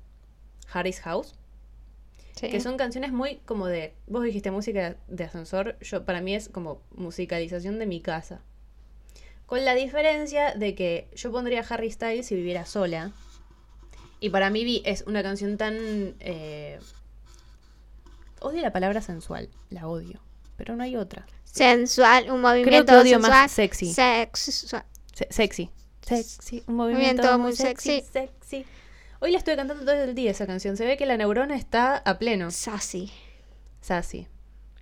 [0.71, 1.36] Harry's House.
[2.39, 3.93] Que son canciones muy como de.
[4.08, 5.78] Vos dijiste música de ascensor.
[5.80, 8.41] Yo, para mí es como musicalización de mi casa.
[9.45, 13.13] Con la diferencia de que yo pondría Harry Styles si viviera sola.
[14.19, 15.75] Y para mí Vi es una canción tan.
[16.19, 16.80] eh,
[18.41, 19.49] odio la palabra sensual.
[19.69, 20.19] La odio.
[20.57, 21.25] Pero no hay otra.
[21.43, 23.31] Sensual, un movimiento que odio sensual.
[23.31, 23.93] más sexy.
[23.93, 24.85] Sexual.
[25.13, 25.69] Se- sexy.
[26.01, 26.63] Sexy.
[26.67, 28.03] Un movimiento, Movimiento muy sexy.
[28.11, 28.65] Sexy.
[29.19, 30.77] Hoy la estoy cantando todo el día esa canción.
[30.77, 32.51] Se ve que la neurona está a pleno.
[32.51, 33.11] Sassy.
[33.81, 34.27] Sassy.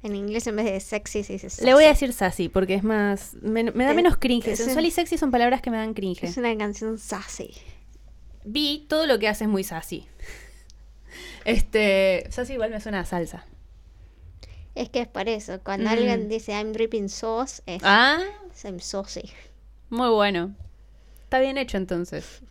[0.01, 1.63] En inglés en vez de sexy se dice sassy.
[1.65, 3.36] Le voy a decir sassy porque es más.
[3.41, 4.55] Me, me da menos cringe.
[4.57, 6.23] Sensual un- y sexy son palabras que me dan cringe.
[6.23, 7.53] Es una canción sassy.
[8.43, 10.05] Vi todo lo que hace es muy sassy.
[11.45, 12.25] Este.
[12.31, 13.45] Sassy igual me suena a salsa.
[14.75, 15.59] Es que es por eso.
[15.63, 15.93] Cuando Mm.
[15.93, 18.19] alguien dice I'm dripping sauce, es Ah,
[18.63, 19.31] I'm saucy.
[19.89, 20.53] muy bueno.
[21.23, 22.41] Está bien hecho entonces.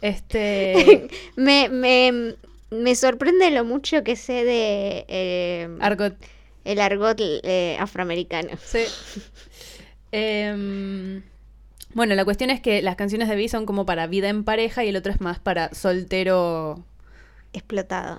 [0.00, 1.08] Este.
[1.36, 2.34] me, me,
[2.70, 6.14] me sorprende lo mucho que sé de eh, Argot.
[6.64, 8.50] el argot eh, afroamericano.
[8.64, 8.80] Sí.
[10.12, 11.22] Em,
[11.94, 14.84] bueno, la cuestión es que las canciones de Vi son como para vida en pareja
[14.84, 16.82] y el otro es más para soltero.
[17.52, 18.18] Explotado.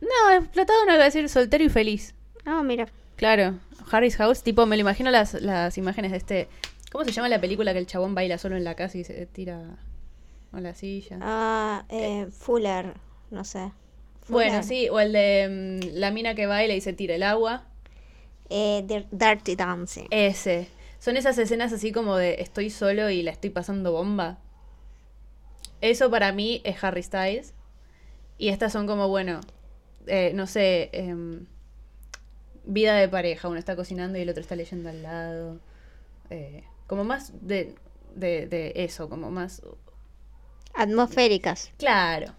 [0.00, 2.14] no, explotado no iba a decir soltero y feliz.
[2.48, 2.88] Oh, mira.
[3.16, 3.58] Claro,
[3.90, 6.48] Harry's House, tipo, me lo imagino las, las imágenes de este.
[6.90, 9.26] ¿Cómo se llama la película que el chabón baila solo en la casa y se
[9.26, 9.76] tira
[10.52, 11.18] a la silla?
[11.20, 12.94] Ah, eh, Fuller,
[13.30, 13.70] no sé.
[14.28, 17.64] bueno, sí, o el de mm, la mina que baila y se tira el agua.
[18.50, 20.06] Eh, Dir- Dirty Dancing.
[20.10, 20.68] Ese.
[20.98, 24.38] Son esas escenas así como de estoy solo y la estoy pasando bomba.
[25.80, 27.52] Eso para mí es Harry Styles.
[28.38, 29.40] Y estas son como, bueno,
[30.06, 31.46] eh, no sé, em,
[32.68, 33.48] vida de pareja.
[33.48, 35.58] Uno está cocinando y el otro está leyendo al lado.
[36.30, 37.74] Eh, como más de,
[38.14, 39.62] de, de eso, como más...
[40.74, 41.72] Atmosféricas.
[41.78, 42.34] Claro.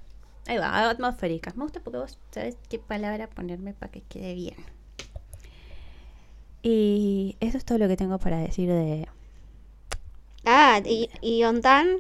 [0.48, 1.58] Ahí va, atmosféricas.
[1.58, 4.56] Me gusta porque vos sabes qué palabra ponerme para que quede bien.
[6.62, 9.08] Y eso es todo lo que tengo para decir de...
[10.46, 11.98] Ah, y, y Ontan.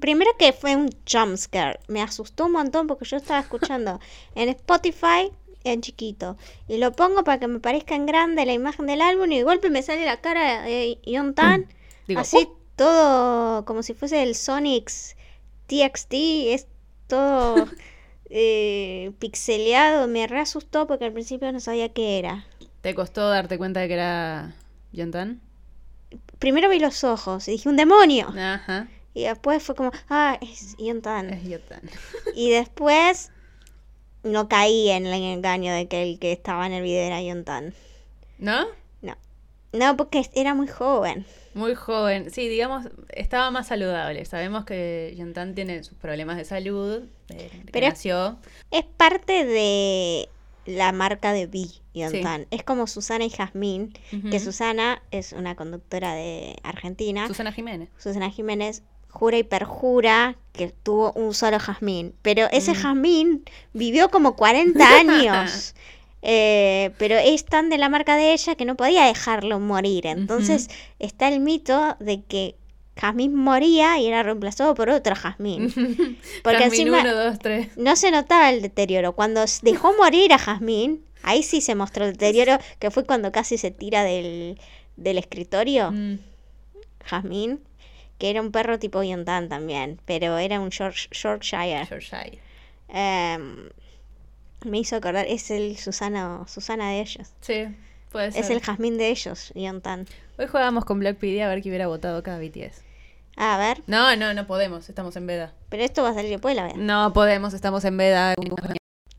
[0.00, 1.80] Primero que fue un jumpscare.
[1.88, 3.98] Me asustó un montón porque yo estaba escuchando
[4.34, 5.30] en Spotify
[5.72, 6.36] en chiquito.
[6.68, 9.44] Y lo pongo para que me parezca en grande la imagen del álbum y de
[9.44, 11.66] golpe me sale la cara de Yontan.
[12.06, 12.56] Digo, así ¡uh!
[12.76, 15.16] todo como si fuese el Sonic's
[15.66, 16.12] TXT.
[16.12, 16.66] Es
[17.06, 17.68] todo
[18.30, 20.08] eh, pixeleado.
[20.08, 22.46] Me re asustó porque al principio no sabía qué era.
[22.80, 24.54] ¿Te costó darte cuenta de que era
[24.92, 25.40] Yontan?
[26.38, 28.28] Primero vi los ojos y dije, ¡un demonio!
[28.28, 28.88] Ajá.
[29.12, 31.30] Y después fue como, ah, es Yontan.
[31.30, 31.80] Es Yontan.
[32.34, 33.32] Y después
[34.26, 37.72] no caí en el engaño de que el que estaba en el video era Yontan.
[38.38, 38.66] ¿No?
[39.02, 39.16] No.
[39.72, 41.24] No, porque era muy joven.
[41.54, 42.30] Muy joven.
[42.30, 44.24] Sí, digamos, estaba más saludable.
[44.26, 47.04] Sabemos que Yontan tiene sus problemas de salud.
[47.30, 48.38] eh, Pero- nació.
[48.70, 50.28] Es parte de
[50.66, 52.46] la marca de B, Yontan.
[52.50, 53.92] Es como Susana y Jazmín,
[54.30, 54.38] que.
[54.40, 57.26] Susana es una conductora de Argentina.
[57.26, 57.88] Susana Jiménez.
[57.98, 58.82] Susana Jiménez
[59.16, 62.14] jura y perjura que tuvo un solo Jazmín.
[62.22, 62.74] Pero ese Mm.
[62.74, 65.74] Jazmín vivió como 40 años.
[66.22, 70.06] Eh, pero es tan de la marca de ella que no podía dejarlo morir.
[70.06, 72.56] Entonces está el mito de que
[72.96, 75.68] Jazmín moría y era reemplazado por otra Jazmín.
[76.42, 77.68] Porque Jazmín encima uno, dos, tres.
[77.76, 79.12] no se notaba el deterioro.
[79.12, 83.58] Cuando dejó morir a Jazmín, ahí sí se mostró el deterioro, que fue cuando casi
[83.58, 84.58] se tira del,
[84.96, 85.92] del escritorio.
[85.92, 86.18] Mm.
[87.04, 87.60] Jazmín,
[88.18, 91.86] que era un perro tipo Yontan también, pero era un York- Yorkshire.
[91.90, 92.38] Yorkshire.
[92.88, 93.68] Em,
[94.64, 97.28] me hizo acordar, es el Susana, Susana de ellos.
[97.40, 97.66] Sí,
[98.10, 98.42] puede ser.
[98.44, 100.06] Es el Jazmín de ellos, Yontan.
[100.38, 102.82] Hoy jugábamos con Black PD a ver qué hubiera votado cada BTS.
[103.38, 105.52] A ver, No, no, no podemos, estamos en veda.
[105.68, 106.76] pero esto va a salir después de la vez.
[106.76, 108.34] No podemos, estamos en veda.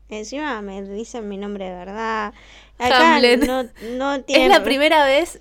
[0.08, 2.32] Encima me dicen mi nombre de verdad.
[2.78, 3.46] Acá Hamlet.
[3.46, 3.64] no,
[3.96, 4.44] no tiene...
[4.46, 5.40] Es la primera vez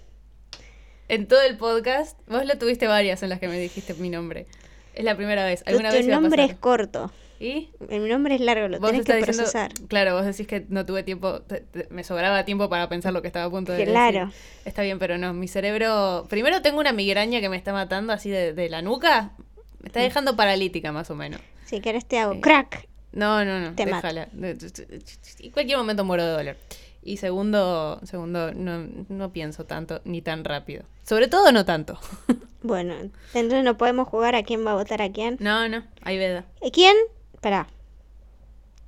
[1.10, 2.18] en todo el podcast.
[2.28, 4.46] Vos lo tuviste varias en las que me dijiste mi nombre.
[4.94, 5.64] Es la primera vez.
[5.68, 7.12] ¿Alguna tu vez iba a nombre es corto.
[7.40, 7.70] ¿Y?
[7.88, 9.72] Mi nombre es largo, lo tenés que diciendo- procesar.
[9.88, 13.22] Claro, vos decís que no tuve tiempo, te- te- me sobraba tiempo para pensar lo
[13.22, 14.26] que estaba a punto de Claro.
[14.28, 14.42] decir.
[14.66, 16.26] Está bien, pero no, mi cerebro...
[16.30, 19.34] Primero tengo una migraña que me está matando así de, de la nuca.
[19.38, 19.86] Me Mm.
[19.86, 21.40] está dejando paralítica más o menos.
[21.66, 22.88] Si querés te hago Eh, crack.
[23.12, 24.30] No, no, no, Te déjala.
[24.34, 26.58] En cualquier momento muero de dolor.
[27.02, 30.84] Y segundo, segundo, no, no pienso tanto ni tan rápido.
[31.04, 32.00] Sobre todo no tanto.
[32.64, 32.96] Bueno,
[33.34, 35.38] entonces no podemos jugar a quién va a votar a quién.
[35.40, 36.46] No, no, hay veda.
[36.62, 36.96] ¿Y ¿Quién?
[37.34, 37.68] Espera.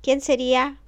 [0.02, 0.78] ¿Quién sería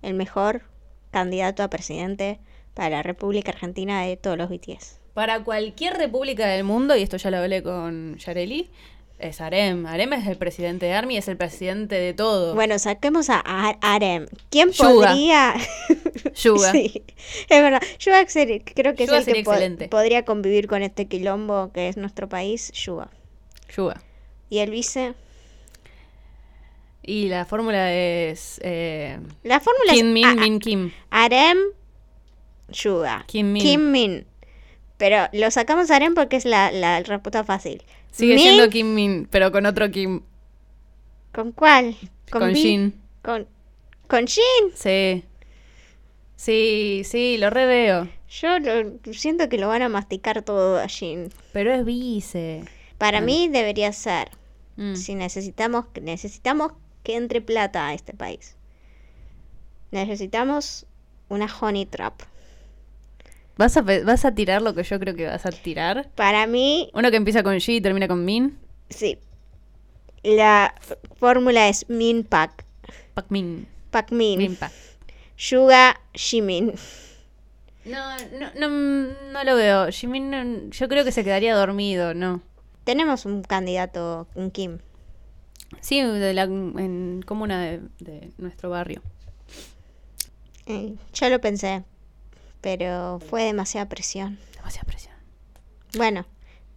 [0.00, 0.62] el mejor
[1.10, 2.40] candidato a presidente
[2.74, 4.98] para la República Argentina de todos los BTS?
[5.14, 8.70] Para cualquier república del mundo, y esto ya lo hablé con Yareli,
[9.22, 9.86] es Arem.
[9.86, 12.54] Arem es el presidente de Army, es el presidente de todo.
[12.54, 14.26] Bueno, saquemos a Ar- Arem.
[14.50, 15.08] ¿Quién Yuga.
[15.08, 15.54] podría...?
[16.34, 16.72] Yuga.
[16.72, 17.04] sí,
[17.48, 17.82] es verdad.
[17.98, 19.88] Yuga creo que Yuga es el que po- excelente.
[19.88, 23.10] podría convivir con este quilombo que es nuestro país, Yuga.
[23.74, 24.02] Yuga.
[24.50, 25.14] Y el vice...
[27.04, 30.92] Y la fórmula es eh, La fórmula Kim es Min Min Kim.
[31.10, 31.58] Arem,
[32.68, 33.24] Yuga.
[33.26, 33.62] Kim Min.
[33.62, 34.26] Kim Min.
[34.98, 37.82] Pero lo sacamos a Arem porque es la, la respuesta fácil.
[38.12, 40.20] Sigue siendo Kim Min, pero con otro Kim.
[41.32, 41.96] ¿Con cuál?
[42.30, 43.00] Con, Vi- Jin.
[43.22, 43.46] Con,
[44.06, 44.70] con Jin.
[44.74, 45.24] Sí.
[46.36, 48.08] Sí, sí, lo reveo.
[48.28, 51.30] Yo lo- siento que lo van a masticar todo a Jin.
[51.52, 52.64] Pero es vice.
[52.98, 54.30] Para mí debería ser.
[54.76, 54.94] Mm.
[54.94, 56.72] Si necesitamos, necesitamos
[57.02, 58.56] que entre plata a este país.
[59.90, 60.86] Necesitamos
[61.28, 62.22] una honey trap.
[63.56, 66.08] ¿Vas, a, ¿Vas a tirar lo que yo creo que vas a tirar?
[66.14, 68.58] Para mí, Uno que empieza con G y termina con Min.
[68.88, 69.18] sí.
[70.24, 70.72] La
[71.18, 72.64] fórmula es Min Pak.
[73.14, 73.66] Pak Min.
[73.90, 74.38] Pak Min.
[74.38, 74.70] Min Pak.
[75.36, 76.72] Yuga Jimin.
[77.84, 78.68] No, no, no,
[79.32, 79.90] no lo veo.
[79.90, 82.40] Jimin, no- yo creo que se quedaría dormido, ¿no?
[82.84, 84.78] Tenemos un candidato, un Kim.
[85.80, 89.02] Sí, de la en comuna de, de nuestro barrio.
[90.66, 91.82] Eh, yo lo pensé,
[92.62, 94.38] pero fue demasiada presión.
[94.56, 95.14] Demasiada presión.
[95.96, 96.24] Bueno,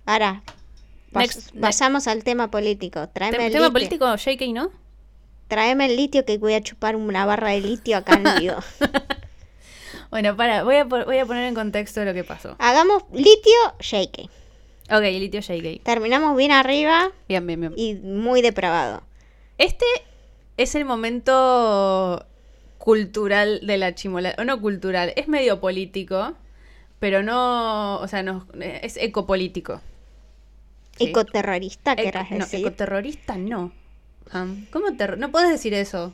[0.05, 0.43] ahora
[1.13, 1.55] next.
[1.57, 3.07] pasamos al tema político.
[3.09, 3.73] Tráeme Tem- el, tema litio.
[3.73, 4.71] político, JK, ¿no?
[5.47, 8.57] Tráeme el litio que voy a chupar una barra de litio acá en vivo.
[10.11, 12.55] Bueno, para, voy a, voy a poner en contexto lo que pasó.
[12.59, 14.29] Hagamos litio shake.
[14.89, 15.83] Ok, litio JK.
[15.83, 17.73] Terminamos bien arriba Bien, bien, bien.
[17.75, 19.01] y muy depravado.
[19.57, 19.85] Este
[20.57, 22.25] es el momento
[22.85, 24.35] cultural de la chimola.
[24.37, 26.35] O no cultural, es medio político,
[26.99, 27.97] pero no.
[27.97, 29.81] O sea, no, es ecopolítico.
[30.97, 31.07] Sí.
[31.07, 32.59] Ecoterrorista, Eco- querrás no, decir.
[32.59, 33.73] ecoterrorista no.
[34.71, 36.13] ¿Cómo No puedes decir eso.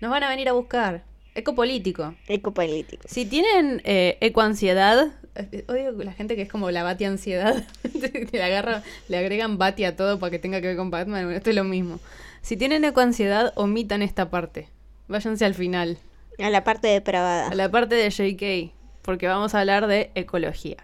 [0.00, 1.04] Nos van a venir a buscar.
[1.34, 2.14] Ecopolítico.
[2.26, 3.06] Ecopolítico.
[3.06, 7.64] Si tienen eh, ecoansiedad, eh, odio la gente que es como la bati ansiedad,
[8.32, 11.36] le agarra, le agregan bati a todo para que tenga que ver con Batman, bueno,
[11.36, 12.00] esto es lo mismo.
[12.40, 14.68] Si tienen ecoansiedad, omitan esta parte.
[15.08, 15.98] Váyanse al final,
[16.38, 17.48] A la parte depravada.
[17.48, 20.76] a la parte de JK, porque vamos a hablar de ecología.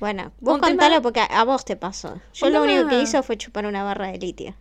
[0.00, 2.20] Bueno, vos Un tema- contalo porque a, vos te pasó.
[2.34, 4.54] Yo Un lo único que hizo fue chupar una barra de litio.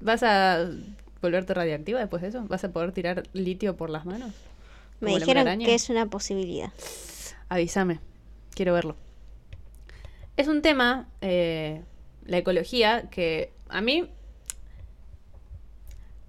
[0.00, 0.68] ¿Vas a
[1.20, 2.44] volverte radiactiva después de eso?
[2.46, 4.30] ¿Vas a poder tirar litio por las manos?
[5.00, 6.70] Me ¿Como el dijeron que es una posibilidad.
[7.48, 7.98] Avísame,
[8.54, 8.96] quiero verlo.
[10.36, 11.82] Es un tema, eh,
[12.24, 14.08] la ecología, que a mí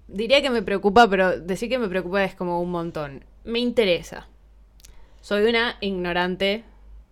[0.08, 3.24] diría que me preocupa, pero decir que me preocupa es como un montón.
[3.44, 4.26] Me interesa.
[5.20, 6.64] Soy una ignorante,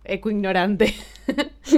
[0.03, 0.93] ecoignorante.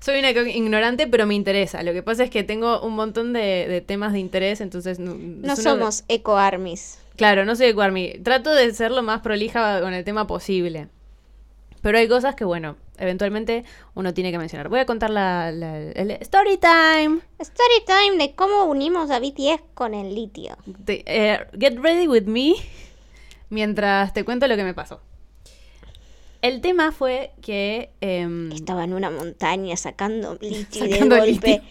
[0.00, 1.82] Soy una ignorante, pero me interesa.
[1.82, 4.98] Lo que pasa es que tengo un montón de, de temas de interés, entonces...
[4.98, 6.98] No, No uno de- somos eco-armies.
[7.16, 8.12] Claro, no soy de Cuarmi.
[8.22, 10.86] Trato de ser lo más prolija con el tema posible.
[11.82, 14.68] Pero hay cosas que, bueno, eventualmente uno tiene que mencionar.
[14.68, 17.20] Voy a contar la, la- el story time.
[17.38, 20.56] Story time de cómo unimos a BTS con el litio.
[20.86, 22.54] Eh, get ready with me.
[23.50, 25.00] mientras te cuento lo que me pasó.
[26.42, 27.90] El tema fue que...
[28.00, 31.62] em, Estaba en una montaña sacando litio y de golpe litio.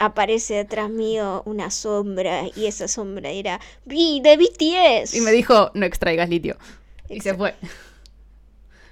[0.00, 5.14] aparece detrás mío una sombra y esa sombra era ¡Vi de BTS!
[5.14, 6.56] y me dijo, no extraigas litio.
[7.08, 7.54] Y se fue.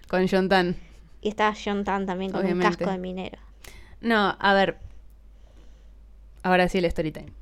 [0.09, 0.77] Con John Tan.
[1.21, 2.67] Y estaba John Tan también con Obviamente.
[2.67, 3.39] un casco de minero.
[4.01, 4.79] No, a ver.
[6.43, 7.33] Ahora sí el story time.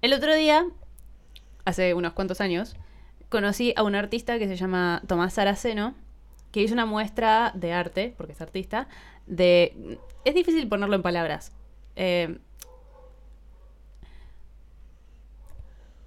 [0.00, 0.66] El otro día,
[1.64, 2.76] hace unos cuantos años,
[3.28, 5.94] conocí a un artista que se llama Tomás Saraceno,
[6.50, 8.88] que hizo una muestra de arte, porque es artista,
[9.26, 9.98] de...
[10.24, 11.52] Es difícil ponerlo en palabras.
[11.96, 12.38] Eh,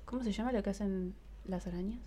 [0.05, 1.99] ¿Cómo se llama lo que hacen las arañas?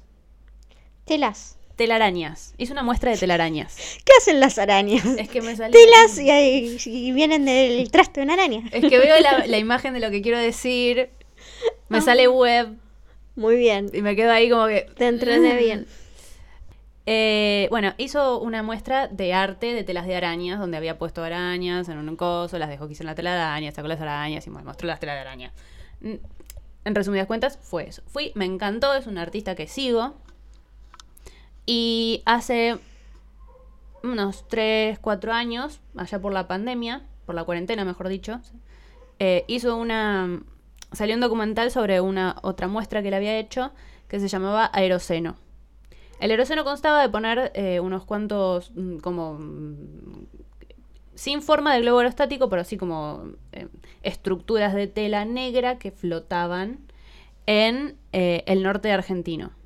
[1.04, 1.58] Telas.
[1.78, 2.54] Telarañas.
[2.58, 3.76] Hizo una muestra de telarañas.
[4.04, 5.06] ¿Qué hacen las arañas?
[5.06, 5.78] Es que me salió...
[5.78, 8.64] Telas y, vienen del traste de una araña.
[8.72, 11.10] Es que veo la, la imagen de lo que quiero decir.
[11.88, 12.74] Me sale web
[13.36, 13.90] Muy bien.
[13.94, 14.86] y me quedo ahí como que.
[14.96, 15.86] Te entrené bien.
[17.10, 21.88] Eh, bueno, hizo una muestra de arte de telas de arañas, donde había puesto arañas
[21.88, 24.50] en un coso, las dejó que hicieron la tela de araña, sacó las arañas y
[24.50, 25.52] mostró las telas de araña.
[26.02, 26.16] Mm,
[26.84, 28.02] En resumidas cuentas, fue eso.
[28.08, 30.16] Fui, me encantó, es un artista que sigo.
[31.70, 32.78] Y hace
[34.02, 38.40] unos 3, 4 años, allá por la pandemia, por la cuarentena mejor dicho,
[39.18, 40.40] eh, hizo una...
[40.92, 43.72] Salió un documental sobre una otra muestra que él había hecho
[44.08, 45.36] que se llamaba Aeroceno.
[46.20, 50.26] El aeroceno constaba de poner eh, unos cuantos, mm, como, mm,
[51.16, 53.68] sin forma de globo aerostático, pero así como eh,
[54.02, 56.78] estructuras de tela negra que flotaban
[57.44, 59.57] en el norte argentino.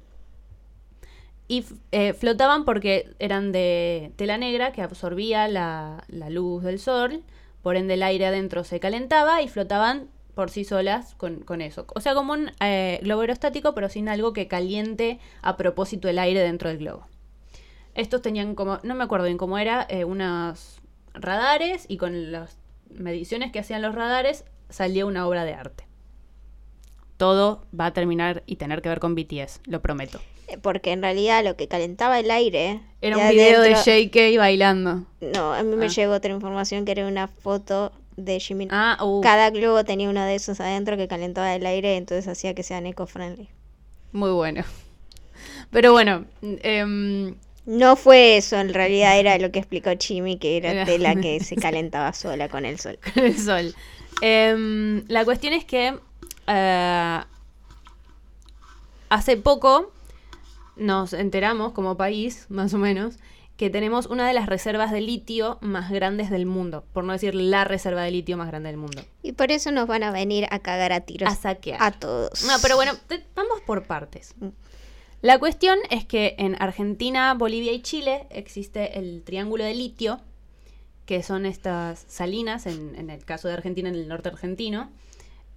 [1.48, 7.22] Y eh, flotaban porque eran de tela negra que absorbía la, la luz del sol,
[7.62, 11.86] por ende el aire adentro se calentaba y flotaban por sí solas con, con eso.
[11.94, 16.18] O sea, como un eh, globo aerostático, pero sin algo que caliente a propósito el
[16.18, 17.06] aire dentro del globo.
[17.94, 20.80] Estos tenían como, no me acuerdo bien cómo era, eh, unos
[21.12, 22.56] radares y con las
[22.88, 25.86] mediciones que hacían los radares salía una obra de arte.
[27.18, 30.20] Todo va a terminar y tener que ver con BTS, lo prometo.
[30.52, 32.80] Eh, Porque en realidad lo que calentaba el aire.
[33.00, 33.92] Era de un video de adentro-
[34.32, 35.04] JK bailando.
[35.20, 35.88] No, a mí me Ah.
[35.88, 38.68] llegó otra información que era una foto de Jimmy.
[38.70, 42.54] Ah, uh, Cada globo tenía uno de esos adentro que calentaba el aire, entonces hacía
[42.54, 43.48] que sean eco-friendly.
[44.12, 44.62] muy bueno.
[45.70, 47.34] Pero bueno, em,
[47.64, 51.38] No fue eso, en realidad era lo que explicó Jimmy, que era Era- tela que
[51.44, 52.98] se calentaba sola con el sol.
[53.14, 53.74] con el sol.
[54.20, 55.94] Em, la cuestión es que
[56.48, 57.20] eh,
[59.08, 59.92] hace poco
[60.76, 63.18] nos enteramos como país, más o menos,
[63.56, 67.34] que tenemos una de las reservas de litio más grandes del mundo, por no decir
[67.34, 69.02] la reserva de litio más grande del mundo.
[69.22, 71.80] Y por eso nos van a venir a cagar a tiros A saquear.
[71.80, 72.42] a todos.
[72.44, 74.34] No, pero bueno, te- vamos por partes.
[75.20, 80.20] La cuestión es que en Argentina, Bolivia y Chile existe el triángulo de litio,
[81.06, 84.90] que son estas salinas, en, en el caso de Argentina, en el norte argentino,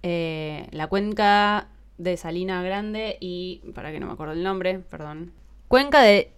[0.02, 5.32] eh, la cuenca de Salina Grande y, para que no me acuerdo el nombre, perdón,
[5.68, 6.30] cuenca de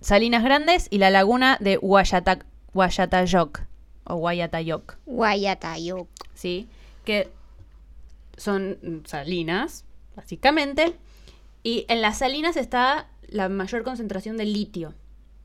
[0.00, 2.40] Salinas Grandes y la laguna de Guayata,
[2.72, 3.62] Guayatayoc,
[4.04, 4.96] o Guayatayoc.
[5.06, 6.08] Guayatayo.
[6.34, 6.68] ¿sí?
[7.04, 7.30] Que
[8.36, 9.84] son salinas,
[10.16, 10.96] básicamente.
[11.62, 14.94] Y en las salinas está la mayor concentración de litio.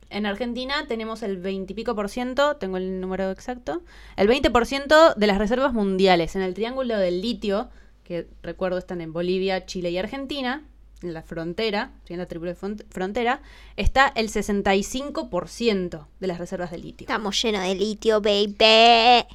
[0.09, 3.81] En Argentina tenemos el 20 y pico por ciento, tengo el número exacto,
[4.15, 6.35] el 20% de las reservas mundiales.
[6.35, 7.69] En el triángulo del litio,
[8.05, 10.63] que recuerdo están en Bolivia, Chile y Argentina,
[11.01, 13.41] en la frontera, en la triple fron- frontera,
[13.75, 17.03] está el 65% de las reservas de litio.
[17.05, 19.25] Estamos llenos de litio, baby.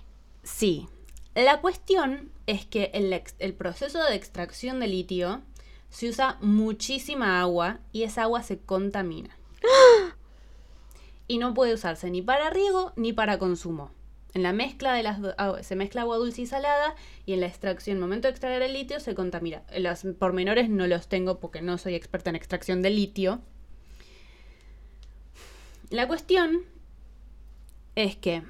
[0.42, 0.88] Sí.
[1.34, 5.42] La cuestión es que el, el proceso de extracción de litio
[5.90, 9.36] se usa muchísima agua y esa agua se contamina.
[11.28, 13.92] Y no puede usarse ni para riego ni para consumo.
[14.34, 16.94] En la mezcla de las agua- se mezcla agua dulce y salada
[17.26, 19.62] y en la extracción, momento de extraer el litio, se contamina.
[19.76, 23.40] Los pormenores no los tengo porque no soy experta en extracción de litio.
[25.90, 26.60] La cuestión
[27.96, 28.42] es que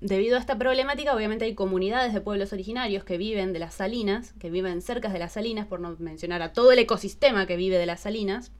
[0.00, 4.32] Debido a esta problemática, obviamente hay comunidades de pueblos originarios que viven de las salinas,
[4.38, 7.78] que viven cerca de las salinas, por no mencionar a todo el ecosistema que vive
[7.78, 8.52] de las salinas,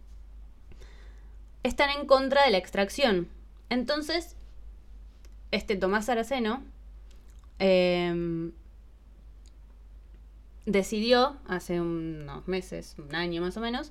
[1.63, 3.29] están en contra de la extracción.
[3.71, 4.35] Entonces,
[5.51, 6.63] este Tomás Saraceno
[7.59, 8.53] em,
[10.67, 13.91] decidió, hace unos meses, un año más o menos,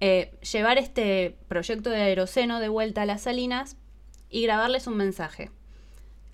[0.00, 3.76] eh, llevar este proyecto de aeroceno de vuelta a las salinas
[4.30, 5.50] y grabarles un mensaje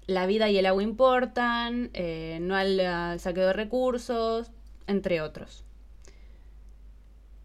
[0.08, 4.50] la vida y el agua importan, eh, no al, al saqueo de recursos,
[4.86, 5.64] entre otros.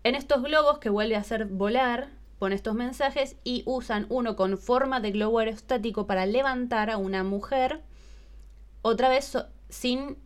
[0.03, 2.07] En estos globos que vuelve a hacer volar,
[2.43, 7.23] pone estos mensajes y usan uno con forma de globo aerostático para levantar a una
[7.23, 7.79] mujer,
[8.81, 9.37] otra vez
[9.69, 10.17] sin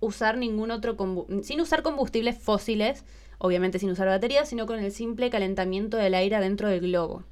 [0.00, 0.96] usar ningún otro
[1.42, 3.04] sin usar combustibles fósiles,
[3.36, 7.24] obviamente sin usar baterías, sino con el simple calentamiento del aire adentro del globo.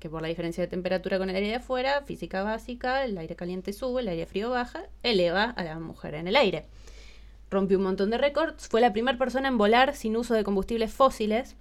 [0.00, 3.36] Que por la diferencia de temperatura con el aire de afuera, física básica, el aire
[3.36, 6.64] caliente sube, el aire frío baja, eleva a la mujer en el aire.
[7.52, 10.92] Rompió un montón de récords, fue la primera persona en volar sin uso de combustibles
[10.92, 11.54] fósiles.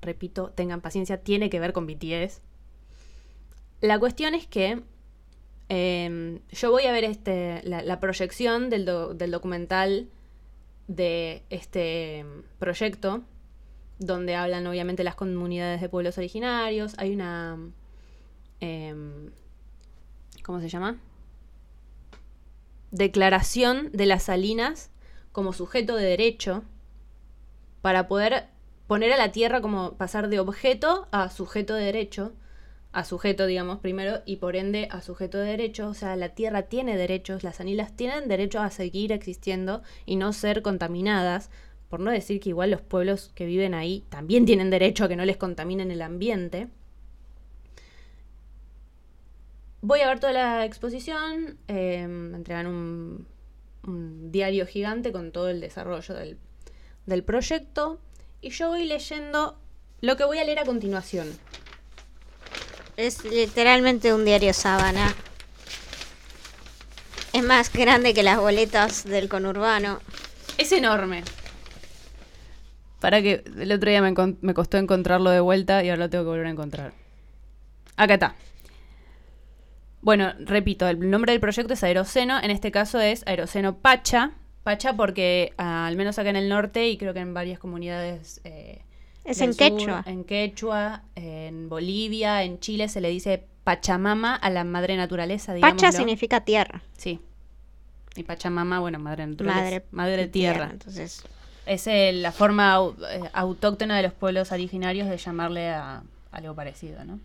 [0.00, 2.40] Repito, tengan paciencia, tiene que ver con BTS.
[3.80, 4.82] La cuestión es que
[5.68, 10.08] eh, yo voy a ver este, la, proyección del, do- del documental
[10.86, 12.24] de este
[12.58, 13.22] proyecto,
[13.98, 16.94] donde hablan obviamente las comunidades de pueblos originarios.
[16.98, 17.58] Hay una...
[18.60, 19.30] em,
[20.44, 20.96] ¿Cómo se llama?
[22.90, 24.90] Declaración de las salinas
[25.32, 26.64] como sujeto de derecho
[27.82, 28.46] para poder
[28.88, 32.32] poner a la tierra como pasar de objeto a sujeto de derecho,
[32.90, 35.88] a sujeto, digamos, primero, y por ende a sujeto de derecho.
[35.88, 40.32] O sea, la tierra tiene derechos, las salinas tienen derecho a seguir existiendo y no
[40.32, 41.50] ser contaminadas.
[41.90, 45.16] Por no decir que igual los pueblos que viven ahí también tienen derecho a que
[45.16, 46.68] no les contaminen el ambiente.
[49.82, 53.26] Voy a ver toda la exposición, eh, me entregan un,
[53.86, 56.38] un diario gigante con todo el desarrollo del,
[57.06, 58.00] del proyecto
[58.40, 59.58] y yo voy leyendo
[60.00, 61.28] lo que voy a leer a continuación.
[62.96, 65.14] Es literalmente un diario sábana.
[67.32, 70.00] Es más grande que las boletas del conurbano.
[70.56, 71.22] Es enorme.
[73.00, 76.30] Para que el otro día me, costó encontrarlo de vuelta y ahora lo tengo que
[76.30, 76.92] volver a encontrar.
[77.96, 78.34] Acá está.
[80.00, 82.40] Bueno, repito, el nombre del proyecto es Aeroceno.
[82.42, 84.32] En este caso es Aeroceno Pacha.
[84.62, 88.40] Pacha porque ah, al menos acá en el norte y creo que en varias comunidades...
[88.44, 88.82] eh,
[89.24, 90.02] Es en sur, quechua.
[90.06, 95.86] En quechua, en Bolivia, en Chile se le dice Pachamama a la madre naturaleza, Pacha
[95.98, 96.82] significa tierra.
[96.96, 97.20] Sí.
[98.16, 99.62] Y Pachamama, bueno, madre naturaleza.
[99.62, 100.68] Madre, madre tierra.
[100.72, 101.24] Entonces,
[101.66, 106.02] Es eh, la forma au- eh, autóctona de los pueblos originarios de llamarle a
[106.32, 107.20] algo parecido, ¿no?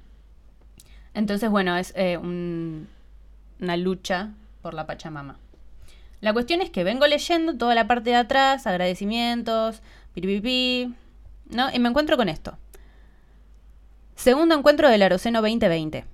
[1.13, 2.88] Entonces, bueno, es eh, un-
[3.61, 4.31] una lucha
[4.61, 5.38] por la Pachamama.
[6.24, 9.82] La cuestión es que vengo leyendo toda la parte de atrás, agradecimientos,
[10.13, 10.93] piripipi,
[11.49, 11.69] ¿no?
[11.74, 12.57] Y me encuentro con esto.
[14.15, 16.05] Segundo encuentro del Aroceno 2020.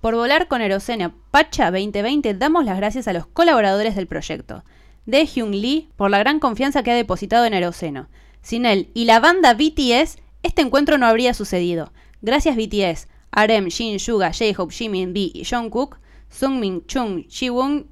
[0.00, 4.64] Por volar con Aerocena Pacha 2020 damos las gracias a los colaboradores del proyecto.
[5.04, 8.08] De Hyun Lee por la gran confianza que ha depositado en Aeroceno.
[8.40, 11.92] Sin él y la banda BTS, este encuentro no habría sucedido.
[12.22, 15.98] Gracias BTS, RM, Jin, Suga, J-Hope, Jimin, B y Jungkook,
[16.30, 17.89] Sungmin, Chung, Jiwon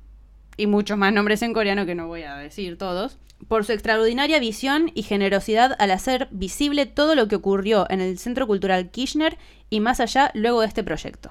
[0.58, 4.40] y muchos más nombres en coreano que no voy a decir todos, por su extraordinaria
[4.40, 9.38] visión y generosidad al hacer visible todo lo que ocurrió en el Centro Cultural Kirchner
[9.70, 11.30] y más allá luego de este proyecto.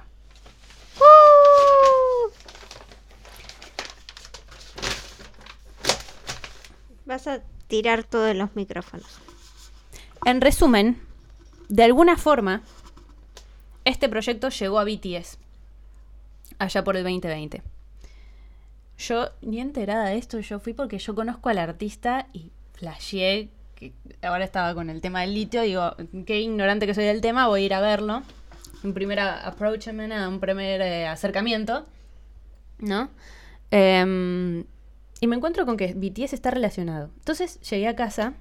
[0.98, 2.30] ¡Uh!
[7.04, 9.18] Vas a tirar todos los micrófonos.
[10.24, 11.00] En resumen,
[11.68, 12.62] de alguna forma,
[13.84, 15.38] este proyecto llegó a BTS,
[16.58, 17.62] allá por el 2020.
[18.98, 23.92] Yo, ni enterada de esto, yo fui porque yo conozco al artista y flasheé, que
[24.22, 25.94] ahora estaba con el tema del litio, digo,
[26.26, 28.22] qué ignorante que soy del tema, voy a ir a verlo.
[28.82, 31.86] Un primer approachment, un primer eh, acercamiento,
[32.78, 33.10] ¿no?
[33.70, 34.64] Em,
[35.20, 37.10] y me encuentro con que BTS está relacionado.
[37.18, 38.34] Entonces llegué a casa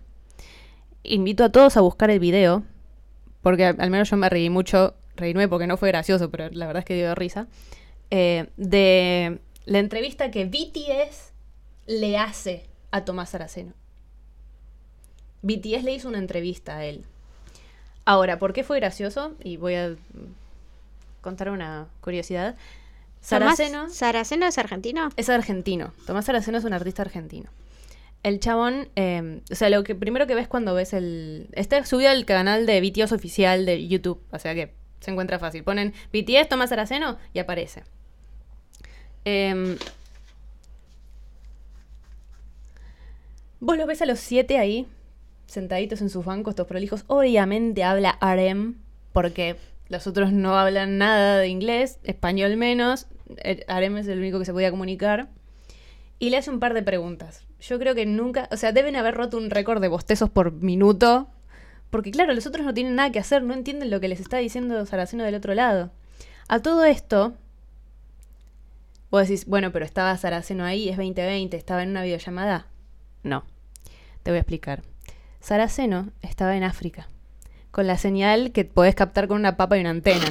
[1.08, 2.64] invito a todos a buscar el video,
[3.42, 6.80] porque al menos yo me reí mucho, reírme porque no fue gracioso, pero la verdad
[6.80, 7.48] es que dio risa,
[8.12, 11.34] eh, de la entrevista que BTS
[11.88, 13.74] le hace a Tomás Saraceno.
[15.42, 17.04] BTS le hizo una entrevista a él.
[18.06, 19.36] Ahora, ¿por qué fue gracioso?
[19.44, 19.96] Y voy a
[21.20, 22.56] contar una curiosidad.
[23.20, 25.10] Saraceno ¿Saraceno es argentino?
[25.18, 25.94] es argentino.
[26.06, 27.50] Tomás Saraceno es un artista argentino.
[28.24, 31.50] El chabón, eh, o sea, lo que primero que ves cuando ves el...
[31.52, 35.66] Está subido al canal de BTS oficial de YouTube, o sea que se encuentra fácil.
[35.66, 37.84] Ponen BTS Tomás Saraceno y aparece.
[39.30, 39.76] Em,
[43.60, 44.88] vos los ves a los siete ahí,
[45.48, 47.04] sentaditos en sus bancos, estos prolijos.
[47.08, 48.76] Obviamente habla RM,
[49.12, 49.58] porque
[49.90, 53.08] los otros no hablan nada de inglés, español menos.
[53.38, 55.28] El- RM es el único que se podía comunicar.
[56.20, 57.44] Y le hace un par de preguntas.
[57.60, 61.28] Yo creo que nunca, o sea, deben haber roto un récord de bostezos por minuto.
[61.90, 64.38] Porque claro, los otros no tienen nada que hacer, no entienden lo que les está
[64.38, 65.92] diciendo Saraceno del otro lado.
[66.48, 67.36] A todo esto,
[69.10, 72.68] vos decís, bueno, pero estaba Saraceno ahí, es 2020, estaba en una videollamada.
[73.24, 73.46] No,
[74.24, 74.84] te voy a explicar.
[75.40, 77.08] Saraceno estaba en África,
[77.72, 80.26] con la señal que podés captar con una papa y una antena.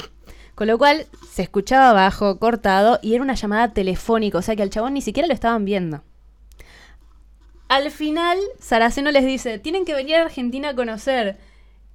[0.54, 4.62] Con lo cual se escuchaba bajo, cortado, y era una llamada telefónica, o sea que
[4.62, 6.02] al chabón ni siquiera lo estaban viendo.
[7.68, 11.36] Al final, Saraceno les dice, tienen que venir a Argentina a conocer.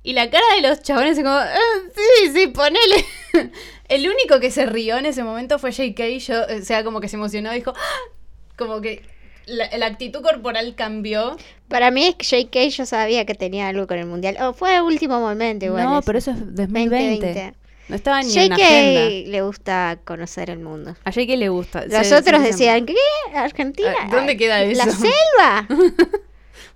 [0.04, 1.56] Y la cara de los chabones es como, "Ah,
[1.96, 3.06] sí, sí, ponele.
[3.88, 7.08] El único que se rió en ese momento fue JK, yo, o sea, como que
[7.08, 8.12] se emocionó, dijo, "Ah",
[8.58, 9.04] como que
[9.46, 11.36] la, la actitud corporal cambió.
[11.68, 14.38] Para mí es que JK yo sabía que tenía algo con el mundial.
[14.42, 15.84] O fue el último momento igual.
[15.84, 16.96] no, pero eso es 2020.
[17.28, 17.54] 2020.
[17.90, 19.30] No estaba ni en JK la agenda.
[19.32, 20.96] le gusta conocer el mundo.
[21.04, 21.86] A JK le gusta.
[21.86, 22.96] Los Se- otros se- decían, ¿qué?
[23.36, 23.94] ¿Argentina?
[24.00, 24.92] Ah, ¿dónde queda ¿La eso?
[24.92, 25.68] selva?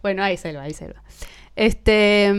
[0.02, 1.02] Bueno, ahí selva, ahí selva.
[1.56, 2.32] Este.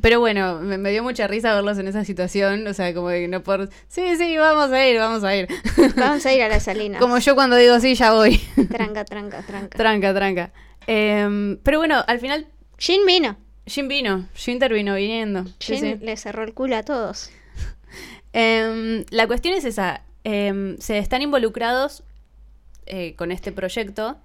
[0.00, 2.66] Pero bueno, me, me dio mucha risa verlos en esa situación.
[2.66, 3.68] O sea, como que no por.
[3.88, 5.48] Sí, sí, vamos a ir, vamos a ir.
[5.96, 7.00] Vamos a ir a las salinas.
[7.00, 8.38] Como yo cuando digo sí, ya voy.
[8.70, 9.76] Tranca, tranca, tranca.
[9.76, 10.52] tranca, tranca.
[10.86, 12.46] Em, pero bueno, al final
[12.78, 13.36] Jin vino.
[13.66, 14.28] Jim vino.
[14.34, 15.44] Jim terminó viniendo.
[15.60, 15.96] Jin sí.
[16.00, 17.30] le cerró el culo a todos.
[18.34, 20.02] Em, la cuestión es esa.
[20.24, 22.02] Em, se están involucrados
[22.86, 24.16] eh, con este proyecto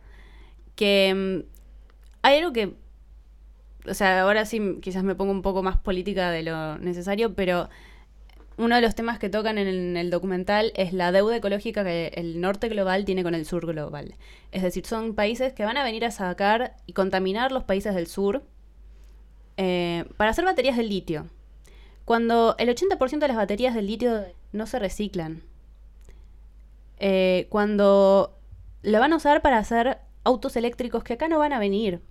[0.75, 1.43] que
[2.21, 2.73] hay algo que...
[3.89, 7.69] O sea, ahora sí quizás me pongo un poco más política de lo necesario, pero
[8.57, 11.83] uno de los temas que tocan en el, en el documental es la deuda ecológica
[11.83, 14.15] que el norte global tiene con el sur global.
[14.51, 18.07] Es decir, son países que van a venir a sacar y contaminar los países del
[18.07, 18.43] sur
[19.57, 21.27] eh, para hacer baterías de litio.
[22.05, 24.23] Cuando el 80% de las baterías de litio
[24.53, 25.43] no se reciclan.
[26.99, 28.39] Eh, cuando
[28.81, 32.01] lo van a usar para hacer autos eléctricos que acá no van a venir.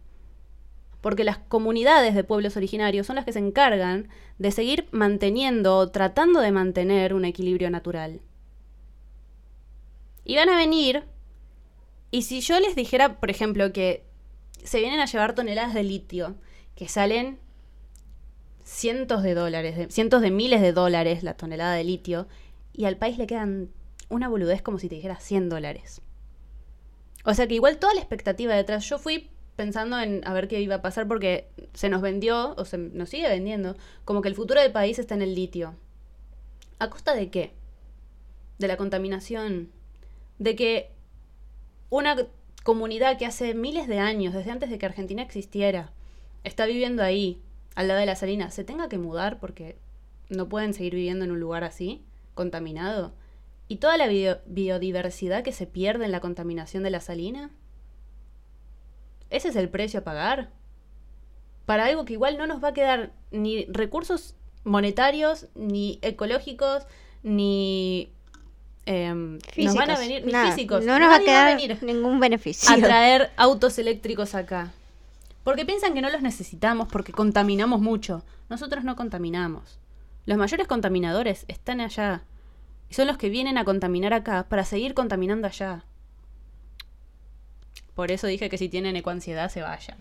[1.01, 5.91] Porque las comunidades de pueblos originarios son las que se encargan de seguir manteniendo o
[5.91, 8.21] tratando de mantener un equilibrio natural.
[10.25, 11.05] Y van a venir,
[12.11, 14.05] y si yo les dijera, por ejemplo, que
[14.65, 16.37] se vienen a llevar toneladas de litio,
[16.75, 17.39] que salen
[18.65, 22.27] cientos de dólares, cientos de miles de dólares la tonelada de litio,
[22.73, 23.71] y al país le quedan
[24.09, 26.03] una boludez como si te dijera 100 dólares.
[27.25, 30.61] O sea que igual toda la expectativa detrás, yo fui pensando en a ver qué
[30.61, 34.35] iba a pasar porque se nos vendió, o se nos sigue vendiendo, como que el
[34.35, 35.75] futuro del país está en el litio.
[36.79, 37.53] ¿A costa de qué?
[38.59, 39.71] De la contaminación.
[40.39, 40.91] De que
[41.89, 42.17] una
[42.65, 45.93] comunidad que hace miles de años, desde antes de que Argentina existiera,
[46.45, 47.41] está viviendo ahí,
[47.75, 49.77] al lado de la salina, se tenga que mudar porque
[50.29, 52.05] no pueden seguir viviendo en un lugar así,
[52.35, 53.13] contaminado.
[53.69, 57.51] Y toda la bio- biodiversidad que se pierde en la contaminación de la salina.
[59.37, 60.51] ¿Ese es el precio a pagar?
[61.67, 64.35] Para algo que igual no nos va a quedar ni recursos
[64.65, 66.85] monetarios, ni ecológicos,
[67.23, 68.13] ni...
[68.87, 69.99] em, nos van a Físicos.
[69.99, 70.85] venir, ni Nada, físicos.
[70.85, 72.75] No nos va a quedar venir ningún beneficio.
[72.75, 74.73] a traer autos eléctricos acá.
[75.45, 78.25] Porque piensan que no los necesitamos porque contaminamos mucho.
[78.49, 79.79] Nosotros no contaminamos.
[80.25, 82.23] Los mayores contaminadores están allá.
[82.89, 85.85] Y son los que vienen a contaminar acá para seguir contaminando allá.
[87.97, 89.97] Por eso dije que si tienen ecoansiedad se vayan.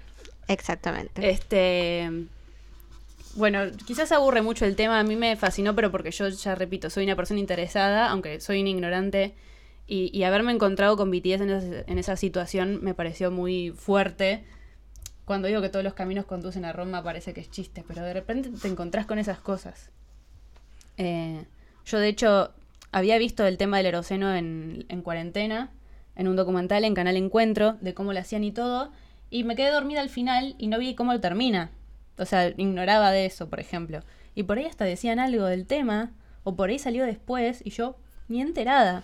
[0.47, 1.27] Exactamente.
[1.27, 2.11] Este.
[3.35, 6.89] Bueno, quizás aburre mucho el tema, a mí me fascinó, pero porque yo ya repito,
[6.89, 9.33] soy una persona interesada, aunque soy un ignorante,
[9.87, 14.43] y, y haberme encontrado con BTS en esa, en esa situación me pareció muy fuerte.
[15.25, 18.13] Cuando digo que todos los caminos conducen a Roma parece que es chiste, pero de
[18.13, 19.89] repente te encontrás con esas cosas.
[20.97, 21.45] Eh,
[21.85, 22.51] yo de hecho
[22.91, 25.71] había visto el tema del eroceno en, en cuarentena,
[26.15, 28.91] en un documental en Canal Encuentro, de cómo lo hacían y todo,
[29.29, 31.71] y me quedé dormida al final y no vi cómo termina.
[32.17, 34.01] O sea, ignoraba de eso, por ejemplo.
[34.35, 36.11] Y por ahí hasta decían algo del tema,
[36.43, 37.97] o por ahí salió después, y yo
[38.27, 39.03] ni enterada.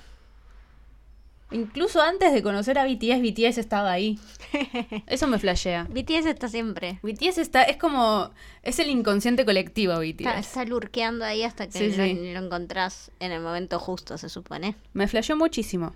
[1.53, 4.17] Incluso antes de conocer a BTS, BTS estaba ahí.
[5.07, 5.85] Eso me flashea.
[5.89, 6.99] BTS está siempre.
[7.03, 8.31] BTS está, es como,
[8.63, 10.19] es el inconsciente colectivo BTS.
[10.21, 12.33] Está, está lurqueando ahí hasta que Sí, lo, sí.
[12.33, 14.75] lo encontrás en el momento justo, se supone.
[14.93, 15.93] Me flasheó muchísimo.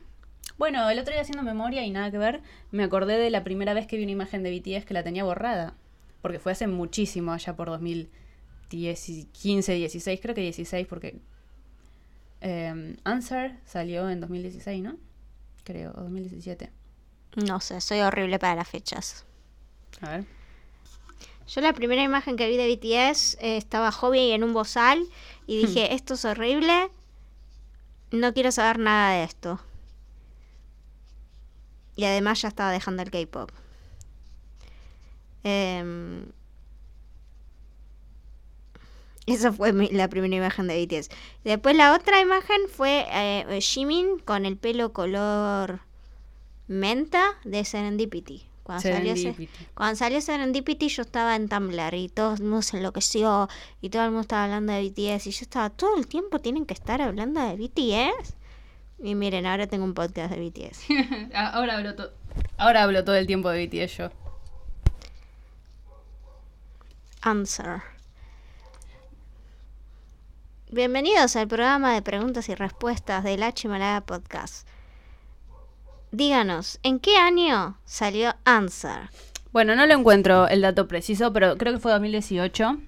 [0.57, 2.41] Bueno, el otro día haciendo memoria y nada que ver,
[2.71, 5.23] me acordé de la primera vez que vi una imagen de BTS que la tenía
[5.23, 5.73] borrada.
[6.21, 11.19] Porque fue hace muchísimo, allá por 2015, 16, creo que 16, porque
[12.41, 14.97] eh, Answer salió en 2016, ¿no?
[15.63, 16.71] Creo, o 2017.
[17.35, 19.25] No sé, soy horrible para las fechas.
[20.01, 20.25] A ver.
[21.47, 25.03] Yo la primera imagen que vi de BTS eh, estaba Hobby en un bozal
[25.45, 25.67] y Hmm.
[25.67, 26.89] dije, esto es horrible,
[28.11, 29.59] no quiero saber nada de esto.
[31.95, 33.51] Y además ya estaba dejando el K-Pop.
[35.43, 36.25] Em,
[39.27, 41.09] esa fue mi- la primera imagen de BTS.
[41.43, 45.79] Después la otra imagen fue eh, Jimin con el pelo color
[46.67, 48.43] menta de Serendipity.
[48.63, 49.65] Cuando salió, Serendipity.
[49.75, 53.47] cuando salió Serendipity yo estaba en Tumblr y todo el mundo se enloqueció
[53.81, 56.65] y todo el mundo estaba hablando de BTS y yo estaba todo el tiempo tienen
[56.65, 58.33] que estar hablando de BTS.
[59.05, 60.87] Y miren, ahora tengo un podcast de BTS.
[61.35, 62.09] Ahora hablo, to-
[62.57, 64.09] Ahora hablo todo el tiempo de BTS yo.
[67.21, 67.83] Answer.
[70.71, 73.69] Bienvenidos al programa de preguntas y respuestas del H
[74.07, 74.67] Podcast.
[76.11, 79.11] Díganos, ¿en qué año salió Answer?
[79.51, 82.79] Bueno, no lo encuentro el dato preciso, pero creo que fue 2018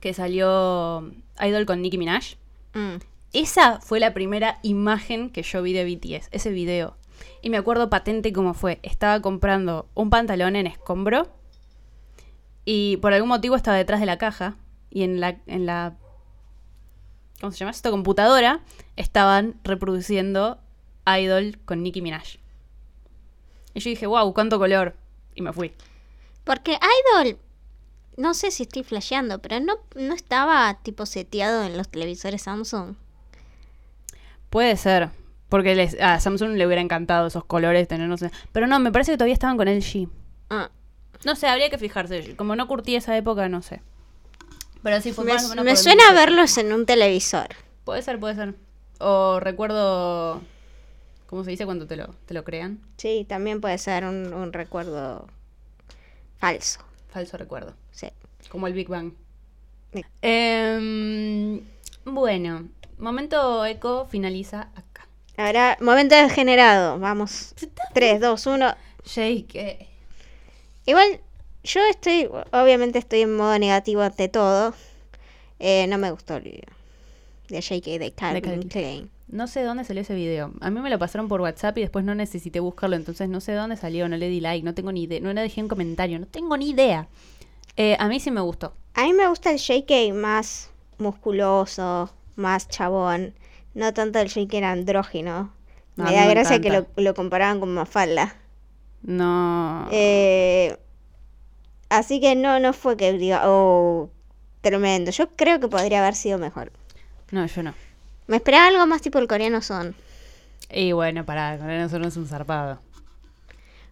[0.00, 1.10] que salió
[1.40, 2.34] Idol con Nicki Minaj.
[2.74, 2.96] Mm,
[3.32, 6.96] Esa fue la primera imagen que yo vi de BTS, ese video.
[7.42, 8.80] Y me acuerdo patente cómo fue.
[8.82, 11.28] Estaba comprando un pantalón en escombro
[12.64, 14.56] y por algún motivo estaba detrás de la caja
[14.90, 15.96] y en la, en la
[17.40, 17.90] ¿cómo se llama esto?
[17.90, 18.60] Computadora
[18.96, 20.58] estaban reproduciendo
[21.06, 22.38] Idol con Nicki Minaj.
[23.74, 24.96] Y yo dije, wow, cuánto color.
[25.34, 25.72] Y me fui.
[26.44, 27.38] Porque Idol,
[28.16, 32.96] no sé si estoy flasheando, pero no, no estaba tipo seteado en los televisores Samsung.
[34.50, 35.10] Puede ser.
[35.48, 38.30] Porque les- a Samsung le hubiera encantado esos colores, tener, no sé.
[38.52, 40.08] Pero no, me parece que todavía estaban con LG.
[40.50, 40.70] Ah,
[41.24, 42.34] No sé, habría que fijarse.
[42.36, 43.82] Como no curtí esa época, no sé.
[44.82, 46.14] Pero sí fue me más o menos me suena 2018.
[46.30, 47.48] verlos en un televisor.
[47.84, 48.54] Puede ser, puede ser.
[49.00, 50.40] O recuerdo.
[51.26, 52.80] ¿Cómo se dice cuando te lo, te lo crean?
[52.96, 55.26] Sí, también puede ser un, un recuerdo
[56.38, 56.80] falso.
[57.10, 57.74] Falso recuerdo.
[57.90, 58.08] Sí.
[58.48, 59.12] Como el Big Bang.
[59.92, 60.02] Sí.
[60.22, 61.60] Em,
[62.04, 62.68] bueno,
[63.00, 65.08] momento eco finaliza acá.
[65.36, 66.98] Ahora, momento degenerado.
[66.98, 67.54] Vamos.
[67.94, 68.74] 3, 2, 1.
[69.04, 69.88] Jake.
[70.86, 71.20] Igual,
[71.64, 74.74] yo estoy, obviamente estoy en modo negativo ante todo.
[75.58, 76.80] Eh, no me gustó el video
[77.50, 78.68] de JK de Calvin.
[78.68, 79.10] Klein.
[79.28, 80.52] No sé dónde salió ese video.
[80.60, 83.52] A mí me lo pasaron por WhatsApp y después no necesité buscarlo, entonces no sé
[83.52, 86.18] dónde salió, no le di like, no tengo ni idea, no le dejé un comentario,
[86.18, 87.08] no tengo ni idea.
[87.76, 88.72] Eh, a mí sí me gustó.
[88.94, 93.34] A mí me gusta el JK más musculoso, más chabón.
[93.74, 95.52] No tanto el JK andrógino.
[95.96, 98.36] No, Me da gracia que lo, comparaban con Mafalda.
[99.02, 99.88] No.
[99.90, 100.76] Eh,
[101.88, 104.10] así que no, no fue que diga, oh,
[104.60, 105.10] tremendo.
[105.10, 106.72] Yo creo que podría haber sido mejor.
[107.30, 107.74] No, yo no.
[108.26, 109.94] Me esperaba algo más tipo el coreano son.
[110.70, 112.78] Y bueno, para, con eso no es un zarpado.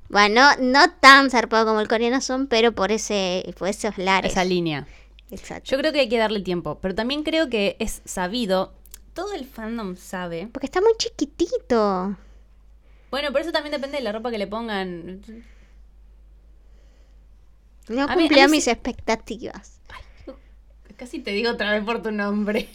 [0.09, 4.33] Bueno, no tan zarpado como el coreano son, pero por ese, por esos lares.
[4.33, 4.87] Esa línea.
[5.31, 5.71] Exacto.
[5.71, 8.73] Yo creo que hay que darle tiempo, pero también creo que es sabido,
[9.15, 10.49] todo el fandom sabe.
[10.53, 12.17] Porque está muy chiquitito.
[13.11, 15.23] Bueno, pero eso también depende de la ropa que le pongan.
[17.89, 19.81] No A mí- a cumplió mí mis sí- expectativas.
[20.97, 22.69] Casi te digo otra vez por tu nombre.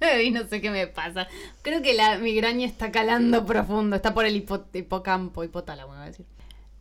[0.24, 1.26] y no sé qué me pasa.
[1.62, 3.96] Creo que la migraña está calando profundo.
[3.96, 6.26] Está por el hipo- hipocampo, hipotálamo, iba a decir.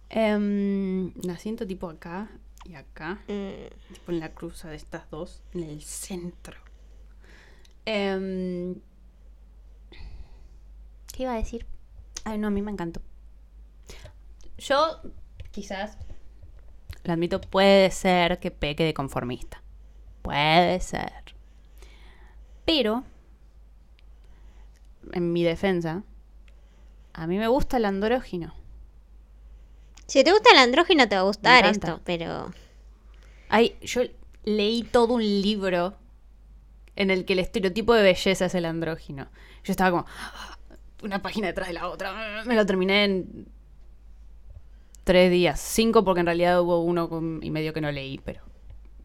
[0.10, 2.30] Em, la siento tipo acá
[2.66, 3.20] y acá.
[3.28, 5.42] Mm, Tipo en la cruza de estas dos.
[5.54, 6.58] En el centro.
[7.86, 8.76] Em,
[11.14, 11.66] ¿Qué iba a decir?
[12.24, 13.02] Ay, no, a mí me encantó.
[14.58, 15.02] Yo,
[15.52, 15.98] quizás,
[17.04, 19.62] lo admito, puede ser que peque de conformista.
[20.22, 21.12] Puede ser.
[22.66, 23.04] Pero,
[25.14, 26.04] en mi defensa,
[27.14, 28.54] a mí me gusta el andrógino.
[30.12, 32.52] Si te gusta el andrógino te va a gustar esto, pero...
[33.48, 34.02] Ay, yo
[34.44, 35.94] leí todo un libro
[36.98, 39.30] en el que el estereotipo de belleza es el andrógino.
[39.64, 40.58] Yo estaba como "Ah",
[41.02, 42.44] una página detrás de la otra.
[42.46, 43.48] Me lo terminé en
[45.06, 45.62] tres días.
[45.62, 47.10] Cinco porque en realidad hubo uno
[47.42, 48.42] y medio que no leí, pero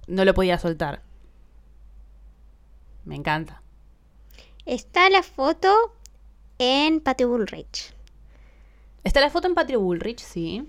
[0.08, 1.02] no lo podía soltar.
[3.04, 3.62] Me encanta.
[4.64, 5.72] Está la foto
[6.58, 7.94] en Patio Bullrich.
[9.04, 10.66] Está la foto en Patrio Bullrich, sí.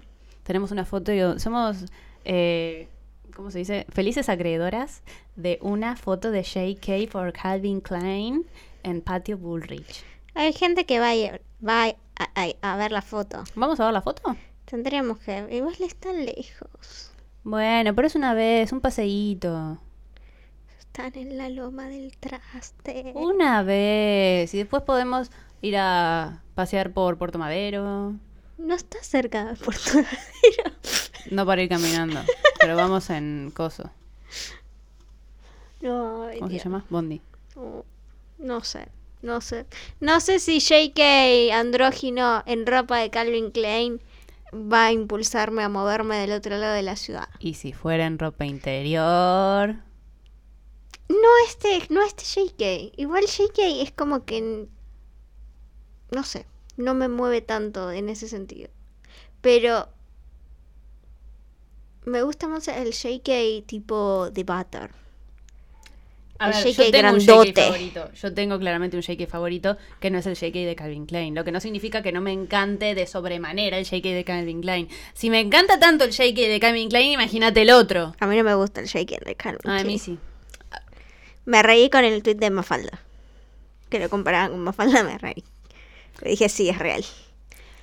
[0.47, 1.83] Tenemos una foto y somos,
[2.23, 2.87] eh,
[3.35, 3.85] ¿cómo se dice?
[3.89, 5.03] Felices acreedoras
[5.35, 8.45] de una foto de JK por Calvin Klein
[8.83, 10.05] en Patio Bullrich.
[10.35, 11.95] Hay gente que va, a, ir- va a,
[12.35, 13.43] a- a ver la foto.
[13.55, 14.37] ¿Vamos a ver la foto?
[14.63, 15.45] Tendríamos que...
[15.51, 17.11] Igual están lejos.
[17.43, 19.79] Bueno, pero es una vez, un paseíto.
[20.79, 23.11] Están en la loma del traste.
[23.15, 24.53] Una vez.
[24.53, 25.29] Y después podemos
[25.61, 28.15] ir a pasear por Puerto Madero.
[28.57, 30.75] No está cerca de Puerto Madero.
[31.31, 32.19] No para ir caminando,
[32.59, 33.89] pero vamos en coso.
[35.81, 36.85] No, ay, ¿Cómo se llama?
[36.89, 37.21] Bondi.
[37.55, 37.85] No,
[38.39, 38.87] no sé,
[39.21, 39.65] no sé.
[39.99, 44.01] No sé si JK andrógino en ropa de Calvin Klein
[44.53, 47.27] va a impulsarme a moverme del otro lado de la ciudad.
[47.39, 49.75] Y si fuera en ropa interior.
[51.09, 52.97] No este, no este JK.
[52.97, 54.67] Igual JK es como que
[56.11, 56.45] no sé,
[56.77, 58.69] no me mueve tanto en ese sentido.
[59.41, 59.89] Pero
[62.05, 64.91] Me gusta más el JK tipo de Butter.
[66.39, 67.51] A El ver, JK yo tengo un grandote.
[67.51, 68.11] JK favorito.
[68.13, 71.35] Yo tengo claramente un JK favorito que no es el JK de Calvin Klein.
[71.35, 74.87] Lo que no significa que no me encante de sobremanera el JK de Calvin Klein.
[75.15, 78.15] Si me encanta tanto el JK de Calvin Klein, imagínate el otro.
[78.19, 79.99] A mí no me gusta el JK de Calvin Ah, a mí Klein.
[79.99, 80.19] sí.
[81.45, 83.01] Me reí con el tweet de Mafalda.
[83.89, 85.43] Que lo comparaban con Mafalda, me reí.
[86.21, 87.03] Le dije, sí, es real.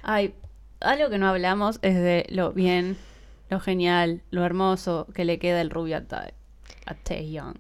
[0.03, 0.35] Ay,
[0.81, 2.97] algo que no hablamos es de lo bien,
[3.49, 6.33] lo genial, lo hermoso que le queda el rubio a, Ta-
[6.87, 7.55] a Taehyung.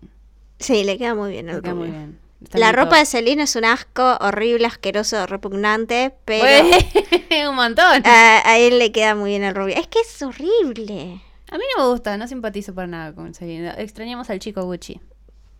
[0.58, 1.98] Sí, le queda muy bien el Le queda muy rubio.
[2.00, 2.18] bien.
[2.42, 6.68] Está La ropa de Celine es un asco, horrible, asqueroso, repugnante, pero
[7.50, 8.02] un montón.
[8.04, 9.74] a, a él le queda muy bien el rubio.
[9.76, 11.22] Es que es horrible.
[11.50, 13.74] A mí no me gusta, no simpatizo para nada con Selena.
[13.78, 15.00] Extrañamos al chico Gucci.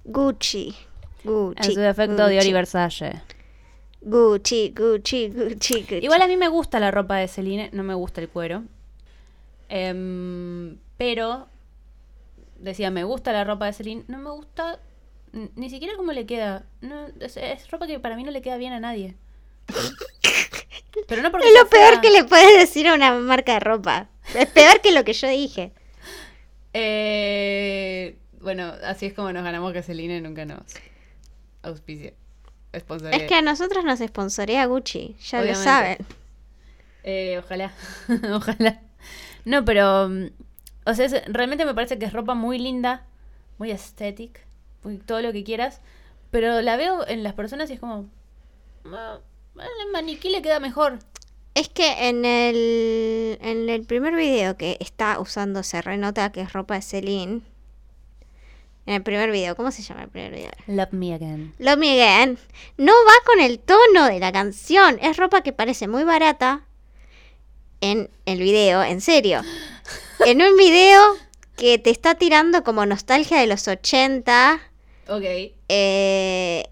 [0.05, 0.75] Gucci.
[1.25, 1.69] Gucci.
[1.69, 3.23] En su defecto y Gucci, Versace.
[4.05, 5.97] Gucci, Gucci, Gucci, Gucci.
[6.03, 8.65] Igual a mí me gusta la ropa de Celine, no me gusta el cuero.
[9.69, 11.49] Em, pero,
[12.59, 14.79] decía, me gusta la ropa de Celine, no me gusta
[15.57, 16.65] ni siquiera cómo le queda.
[16.81, 19.17] No, es, es ropa que para mí no le queda bien a nadie.
[21.09, 24.09] Pero no porque Es lo peor que le puedes decir a una marca de ropa.
[24.35, 25.73] Es peor que lo que yo dije.
[26.77, 30.65] Eh, bueno, así es como nos ganamos que Celine nunca nos
[31.63, 32.15] auspicia.
[33.17, 35.59] Es que a nosotros nos sponsorea Gucci, ya Obviamente.
[35.59, 35.99] lo saben.
[37.05, 37.73] Eh, ojalá,
[38.35, 38.81] ojalá.
[39.45, 40.27] No, pero, mm,
[40.87, 43.05] o sea, es- realmente me parece que es ropa muy linda,
[43.59, 44.41] muy estética,
[44.83, 45.81] muy todo lo que quieras,
[46.31, 48.07] pero la veo en las personas y es como,
[48.87, 49.19] "Ah,
[49.57, 50.99] el maniquí le queda mejor.
[51.55, 56.53] Es que en el, en el primer video que está usando se renota que es
[56.53, 57.43] ropa de Celine.
[58.87, 60.51] En el primer video, ¿cómo se llama el primer video?
[60.67, 61.55] Love me again.
[61.59, 62.39] Love Me Again.
[62.77, 64.99] No va con el tono de la canción.
[65.01, 66.65] Es ropa que parece muy barata
[67.81, 69.41] en el video, en serio.
[70.27, 71.01] En un video
[71.57, 74.61] que te está tirando como nostalgia de los 80.
[75.09, 75.23] Ok.
[75.69, 76.65] eh,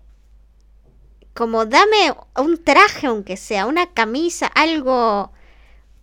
[1.35, 5.33] como dame un traje, aunque sea, una camisa, algo,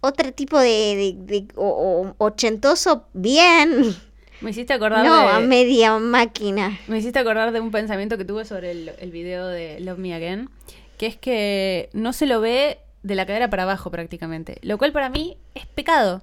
[0.02, 3.96] otro tipo de, de- de- o- o- ochentoso bien.
[4.42, 5.34] Me hiciste acordar No, de...
[5.34, 6.78] a media máquina.
[6.88, 10.14] Me hiciste acordar de un pensamiento que tuve sobre el, el video de Love Me
[10.14, 10.50] Again,
[10.98, 14.92] que es que no se lo ve de la cadera para abajo prácticamente, lo cual
[14.92, 16.22] para mí es pecado.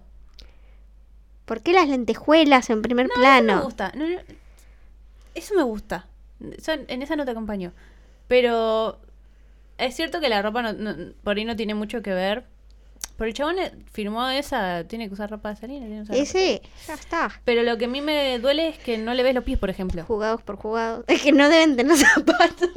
[1.44, 3.62] ¿Por qué las lentejuelas en primer No, Eso me plano?
[3.62, 3.92] gusta.
[3.94, 4.18] No, no,
[5.34, 6.06] eso me gusta.
[6.56, 7.72] Eso- en esa no te acompaño.
[8.28, 8.98] Pero
[9.78, 12.44] es cierto que la ropa no- no- por ahí no tiene mucho que ver.
[13.16, 15.86] Pero el chabón eh, firmó esa, tiene que usar ropa de salina.
[15.86, 17.40] tiene que usar Y ropa- sí, ya está.
[17.44, 19.70] Pero lo que a mí me duele es que no le ves los pies, por
[19.70, 20.04] ejemplo.
[20.04, 21.04] Jugados por jugados.
[21.08, 22.70] Es que no deben tener zapatos.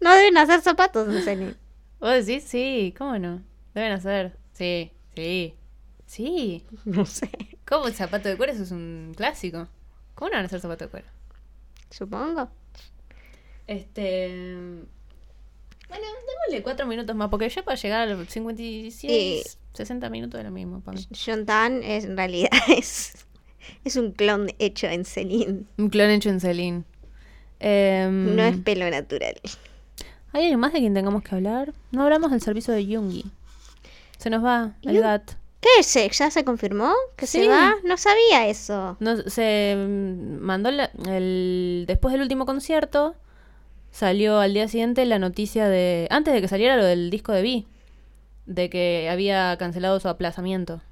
[0.00, 1.54] No deben hacer zapatos en Celine.
[2.00, 2.44] ¿Vos decís?
[2.44, 3.42] Sí, ¿cómo no?
[3.74, 4.36] Deben hacer.
[4.52, 5.54] Sí, sí.
[6.06, 6.64] Sí.
[6.84, 7.30] No sé.
[7.66, 8.52] ¿Cómo el zapato de cuero?
[8.52, 9.66] Eso es un clásico.
[10.14, 11.06] ¿Cómo no van a hacer zapato de cuero?
[11.90, 12.48] Supongo.
[13.66, 14.84] Este.
[15.88, 19.42] Bueno, démosle cuatro minutos más, porque ya para llegar a los 56, Y-
[19.76, 21.06] 60 minutos de lo mismo para mí.
[21.24, 23.12] John Tan es, en realidad es,
[23.84, 25.64] es un clon hecho en Celine.
[25.78, 26.84] Un clon hecho en Celine.
[27.60, 29.34] Em, No es pelo natural.
[30.32, 31.72] ¿Hay alguien más de quien tengamos que hablar?
[31.92, 33.24] No hablamos del servicio de Yungi.
[34.18, 35.32] Se nos va el GAT.
[35.60, 36.18] ¿Qué es?
[36.18, 37.38] ¿Ya se confirmó que Sí.
[37.42, 37.74] se va?
[37.84, 38.96] No sabía eso.
[39.00, 43.14] No, se mm, mandó la- el, después del último concierto.
[43.96, 46.06] Salió al día siguiente la noticia de.
[46.10, 47.66] Antes de que saliera lo del disco de Vi.
[48.44, 50.82] De que había cancelado su aplazamiento.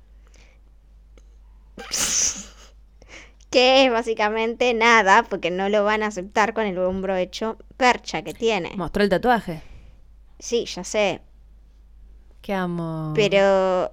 [3.51, 8.23] Que es básicamente nada, porque no lo van a aceptar con el hombro hecho percha
[8.23, 8.71] que tiene.
[8.75, 9.61] Mostró el tatuaje.
[10.39, 11.21] Sí, ya sé.
[12.41, 13.13] Qué amo.
[13.15, 13.93] Pero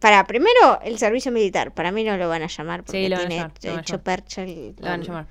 [0.00, 3.18] para primero el servicio militar, para mí no lo van a llamar porque Sí, lo
[3.18, 4.04] van a tiene llamar, lo van a hecho llamar.
[4.04, 5.26] percha el Lo van a llamar.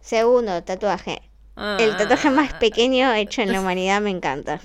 [0.00, 1.22] Segundo, tatuaje.
[1.56, 2.58] El tatuaje más Ah.
[2.58, 4.60] pequeño hecho en la humanidad me encanta.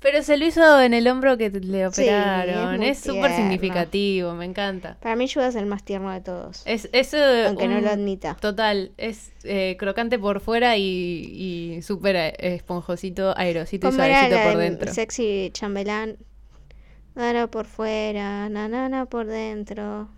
[0.00, 2.76] Pero se lo hizo en el hombro que le Sí, operaron.
[2.76, 4.98] muy es súper significativo, me encanta.
[5.00, 6.62] Para mí Judas es el más tierno de todos.
[6.66, 8.34] Es, es, Aunque no lo admita.
[8.38, 10.82] Total, es eh, crocante por fuera y,
[11.78, 14.92] y súper eh, esponjosito, aerosito y suavecito por dentro.
[14.92, 16.18] sexy chambelán.
[17.14, 20.08] Nana por fuera, nanana por dentro.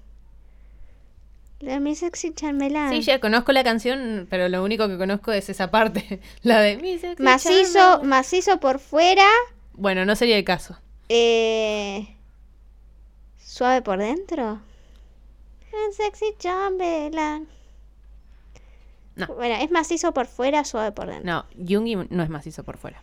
[1.60, 2.90] La de mi sexy chambelán.
[2.90, 6.20] Sí, ya conozco la canción, pero lo único que conozco es esa parte.
[6.42, 9.26] La de mi sexy macizo, macizo por fuera,
[9.72, 10.76] Bueno, no sería el caso.
[11.08, 12.14] eh,
[13.38, 14.60] suave por dentro.
[15.72, 17.46] El sexy chambelán.
[19.14, 19.26] No.
[19.28, 21.24] Bueno, es macizo por fuera, suave por dentro.
[21.24, 23.02] No, Jungi no es macizo por fuera.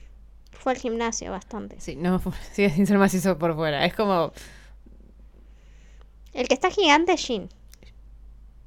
[0.51, 1.81] Fue al gimnasio bastante.
[1.81, 3.83] Sí, no, sigue sin ser macizo por fuera.
[3.83, 4.31] Es como.
[6.33, 7.49] El que está gigante es Jin.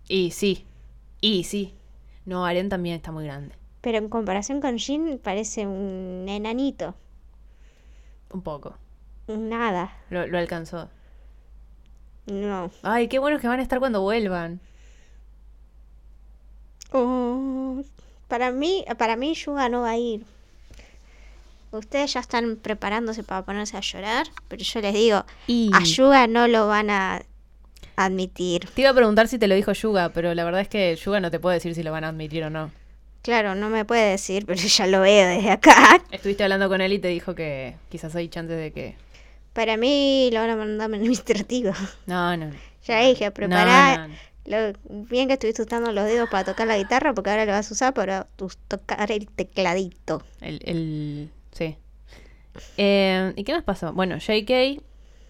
[0.09, 0.65] Y sí.
[1.21, 1.75] Y sí.
[2.25, 3.55] No, Aren también está muy grande.
[3.81, 6.95] Pero en comparación con Jin parece un enanito.
[8.31, 8.77] Un poco.
[9.29, 9.97] Nada.
[10.11, 10.89] Lo, lo alcanzó.
[12.27, 12.71] No.
[12.83, 14.61] Ay, qué buenos que van a estar cuando vuelvan.
[16.93, 17.83] Oh,
[18.29, 20.25] para mí, para mí Yuga no va a ir.
[21.71, 26.27] Ustedes ya están preparándose para ponerse a llorar, pero yo les digo, Y a Yuga
[26.27, 27.23] no lo van a
[27.97, 28.69] admitir.
[28.75, 31.21] te iba a preguntar si te lo dijo Yuga, pero la verdad es que Yuga
[31.21, 32.71] no te puede decir si lo van a admitir o no.
[33.23, 36.01] Claro, no me puede decir, pero ya lo veo desde acá.
[36.11, 38.95] Estuviste hablando con él y te dijo que quizás hay chances de que...
[39.53, 41.73] Para mí lo van a mandar administrativo.
[42.07, 42.51] No, no.
[42.87, 44.15] Ya dije, No, prepará no, no.
[44.45, 44.73] lo
[45.09, 47.75] bien que estuviste usando los dedos para tocar la guitarra, porque ahora lo vas a
[47.75, 50.23] usar para tu- tocar el tecladito.
[50.41, 51.31] El, el...
[51.53, 51.77] Sí.
[52.77, 53.93] Eh, ¿Y qué más pasó?
[53.93, 54.81] Bueno, JK,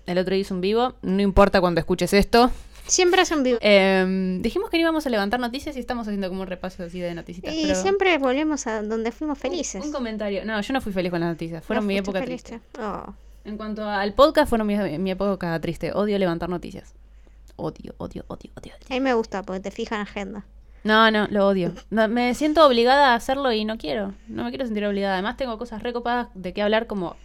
[0.07, 0.95] el otro día hizo un vivo.
[1.03, 2.51] No importa cuando escuches esto.
[2.87, 3.59] Siempre hace un vivo.
[3.61, 7.01] Eh, dijimos que no íbamos a levantar noticias y estamos haciendo como un repaso así
[7.01, 7.53] de noticias.
[7.53, 9.85] y pero- siempre volvemos a donde fuimos felices.
[9.85, 10.45] Un comentario.
[10.45, 11.65] No, yo no fui feliz con las noticias.
[11.65, 12.45] Fueron ¿No mi época feliz?
[12.45, 12.65] triste.
[12.81, 13.13] Oh.
[13.45, 15.93] En cuanto al podcast, fueron mi, mi época triste.
[15.93, 16.95] Odio levantar noticias.
[17.57, 18.73] Odio, odio, odio, odio.
[18.91, 20.45] A mí me gusta porque te fija en agenda.
[20.85, 21.73] No, no, lo odio.
[21.91, 24.15] No, me siento obligada a hacerlo y no quiero.
[24.29, 25.15] No me quiero sentir obligada.
[25.15, 27.17] Además, tengo cosas recopadas de qué hablar, como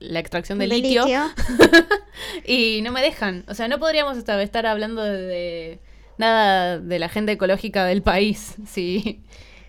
[0.00, 1.30] la extracción de, De litio, litio.
[2.46, 3.44] y no me dejan.
[3.48, 5.78] O sea, no podríamos estar, hablando de, de
[6.18, 9.22] nada de la agenda ecológica del país si,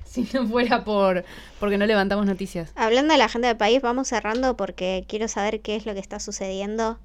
[0.06, 1.24] si no fuera por
[1.60, 2.72] porque no levantamos noticias.
[2.76, 6.00] Hablando de la agenda del país, vamos cerrando porque quiero saber qué es lo que
[6.00, 6.98] está sucediendo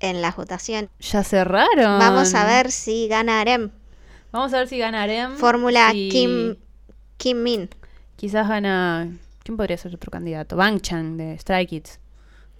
[0.00, 0.90] en las votaciones.
[1.00, 1.98] Ya cerraron.
[1.98, 3.70] Vamos a ver si gana Arem.
[4.32, 5.36] Vamos a ver si gana Arem.
[5.36, 6.56] Fórmula Kim,
[7.16, 7.70] Kim Min.
[8.16, 9.08] Quizás gana.
[9.42, 10.56] ¿Quién podría ser otro candidato?
[10.56, 11.99] Bang Chan de Strike Kids.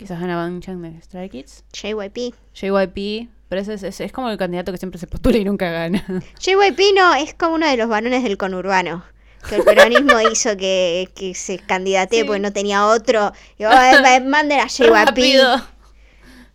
[0.01, 1.63] Quizás gana Bang Chan de Strike Kids.
[1.75, 2.35] JYP.
[2.55, 3.29] JYP.
[3.51, 6.03] Pero ese es, es- es como el candidato que siempre se postula y nunca gana.
[6.41, 9.05] JYP no es como uno de los varones del conurbano.
[9.47, 12.25] Que el peronismo hizo que, que se candidatee Sí.
[12.25, 13.33] porque no tenía otro.
[13.59, 14.91] Y oh, eh, manden a JYP.
[14.91, 15.57] Rápido.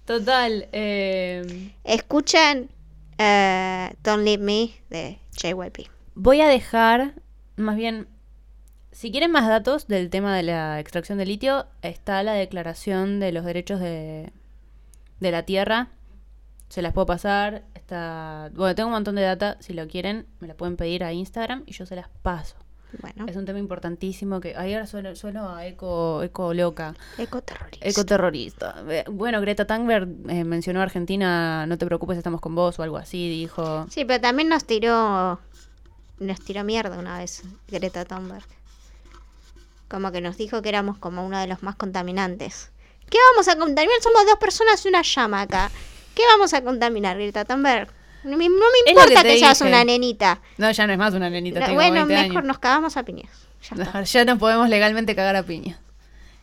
[0.06, 0.68] Total.
[0.72, 2.70] eh, Escuchen
[3.20, 5.88] eh, Don't Leave Me de JYP.
[6.16, 7.14] voy a dejar.
[7.58, 8.08] Más bien.
[8.96, 13.34] Si quieren más datos del tema de la extracción de litio, está la declaración de
[13.34, 14.32] los derechos de,
[15.20, 15.90] de la tierra.
[16.70, 17.66] Se las puedo pasar.
[17.74, 18.52] Está.
[18.54, 19.58] Bueno, tengo un montón de data.
[19.60, 22.56] Si lo quieren, me la pueden pedir a Instagram y yo se las paso.
[23.02, 27.90] Bueno, Es un tema importantísimo que ahí ahora sueno, sueno a eco, eco loca, ecoterrorista.
[27.90, 28.84] ecoterrorista.
[28.90, 32.84] Eh, Bueno, Greta Thunberg eh, mencionó a Argentina, no te preocupes, estamos con vos o
[32.84, 33.88] algo así, dijo.
[33.90, 35.38] Sí, pero también nos tiró
[36.20, 38.46] nos tiró mierda una vez Greta Thunberg.
[39.88, 42.72] Como que nos dijo que éramos como uno de los más contaminantes.
[43.10, 44.02] ¿Qué vamos a contaminar?
[44.02, 45.70] Somos dos personas y una llama acá.
[46.16, 47.90] ¿Qué vamos a contaminar, Greta Thunberg?
[48.24, 48.56] No me, no
[48.88, 49.70] importa que seas dije.
[49.70, 50.42] una nenita.
[50.58, 52.46] No, ya no es más una nenita, No, tengo bueno, 20 mejor años.
[52.46, 53.30] nos cagamos a piñas.
[53.70, 54.02] Ya está.
[54.04, 55.80] Ya no podemos legalmente cagar a piña.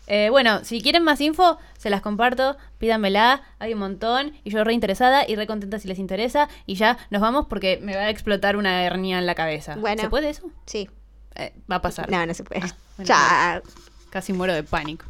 [0.07, 4.63] Eh, bueno, si quieren más info, se las comparto, pídanmela, hay un montón, y yo
[4.65, 8.03] re interesada y re contenta si les interesa, y ya nos vamos porque me va
[8.03, 9.77] a explotar una hernia en la cabeza.
[9.77, 10.03] Bueno.
[10.03, 10.51] ¿Se puede eso?
[10.67, 10.89] Sí.
[11.35, 12.11] Eh, va a pasar.
[12.11, 12.63] No, no se puede.
[12.65, 13.63] Ah, bueno, Chao.
[14.11, 15.07] Casi muero de pánico.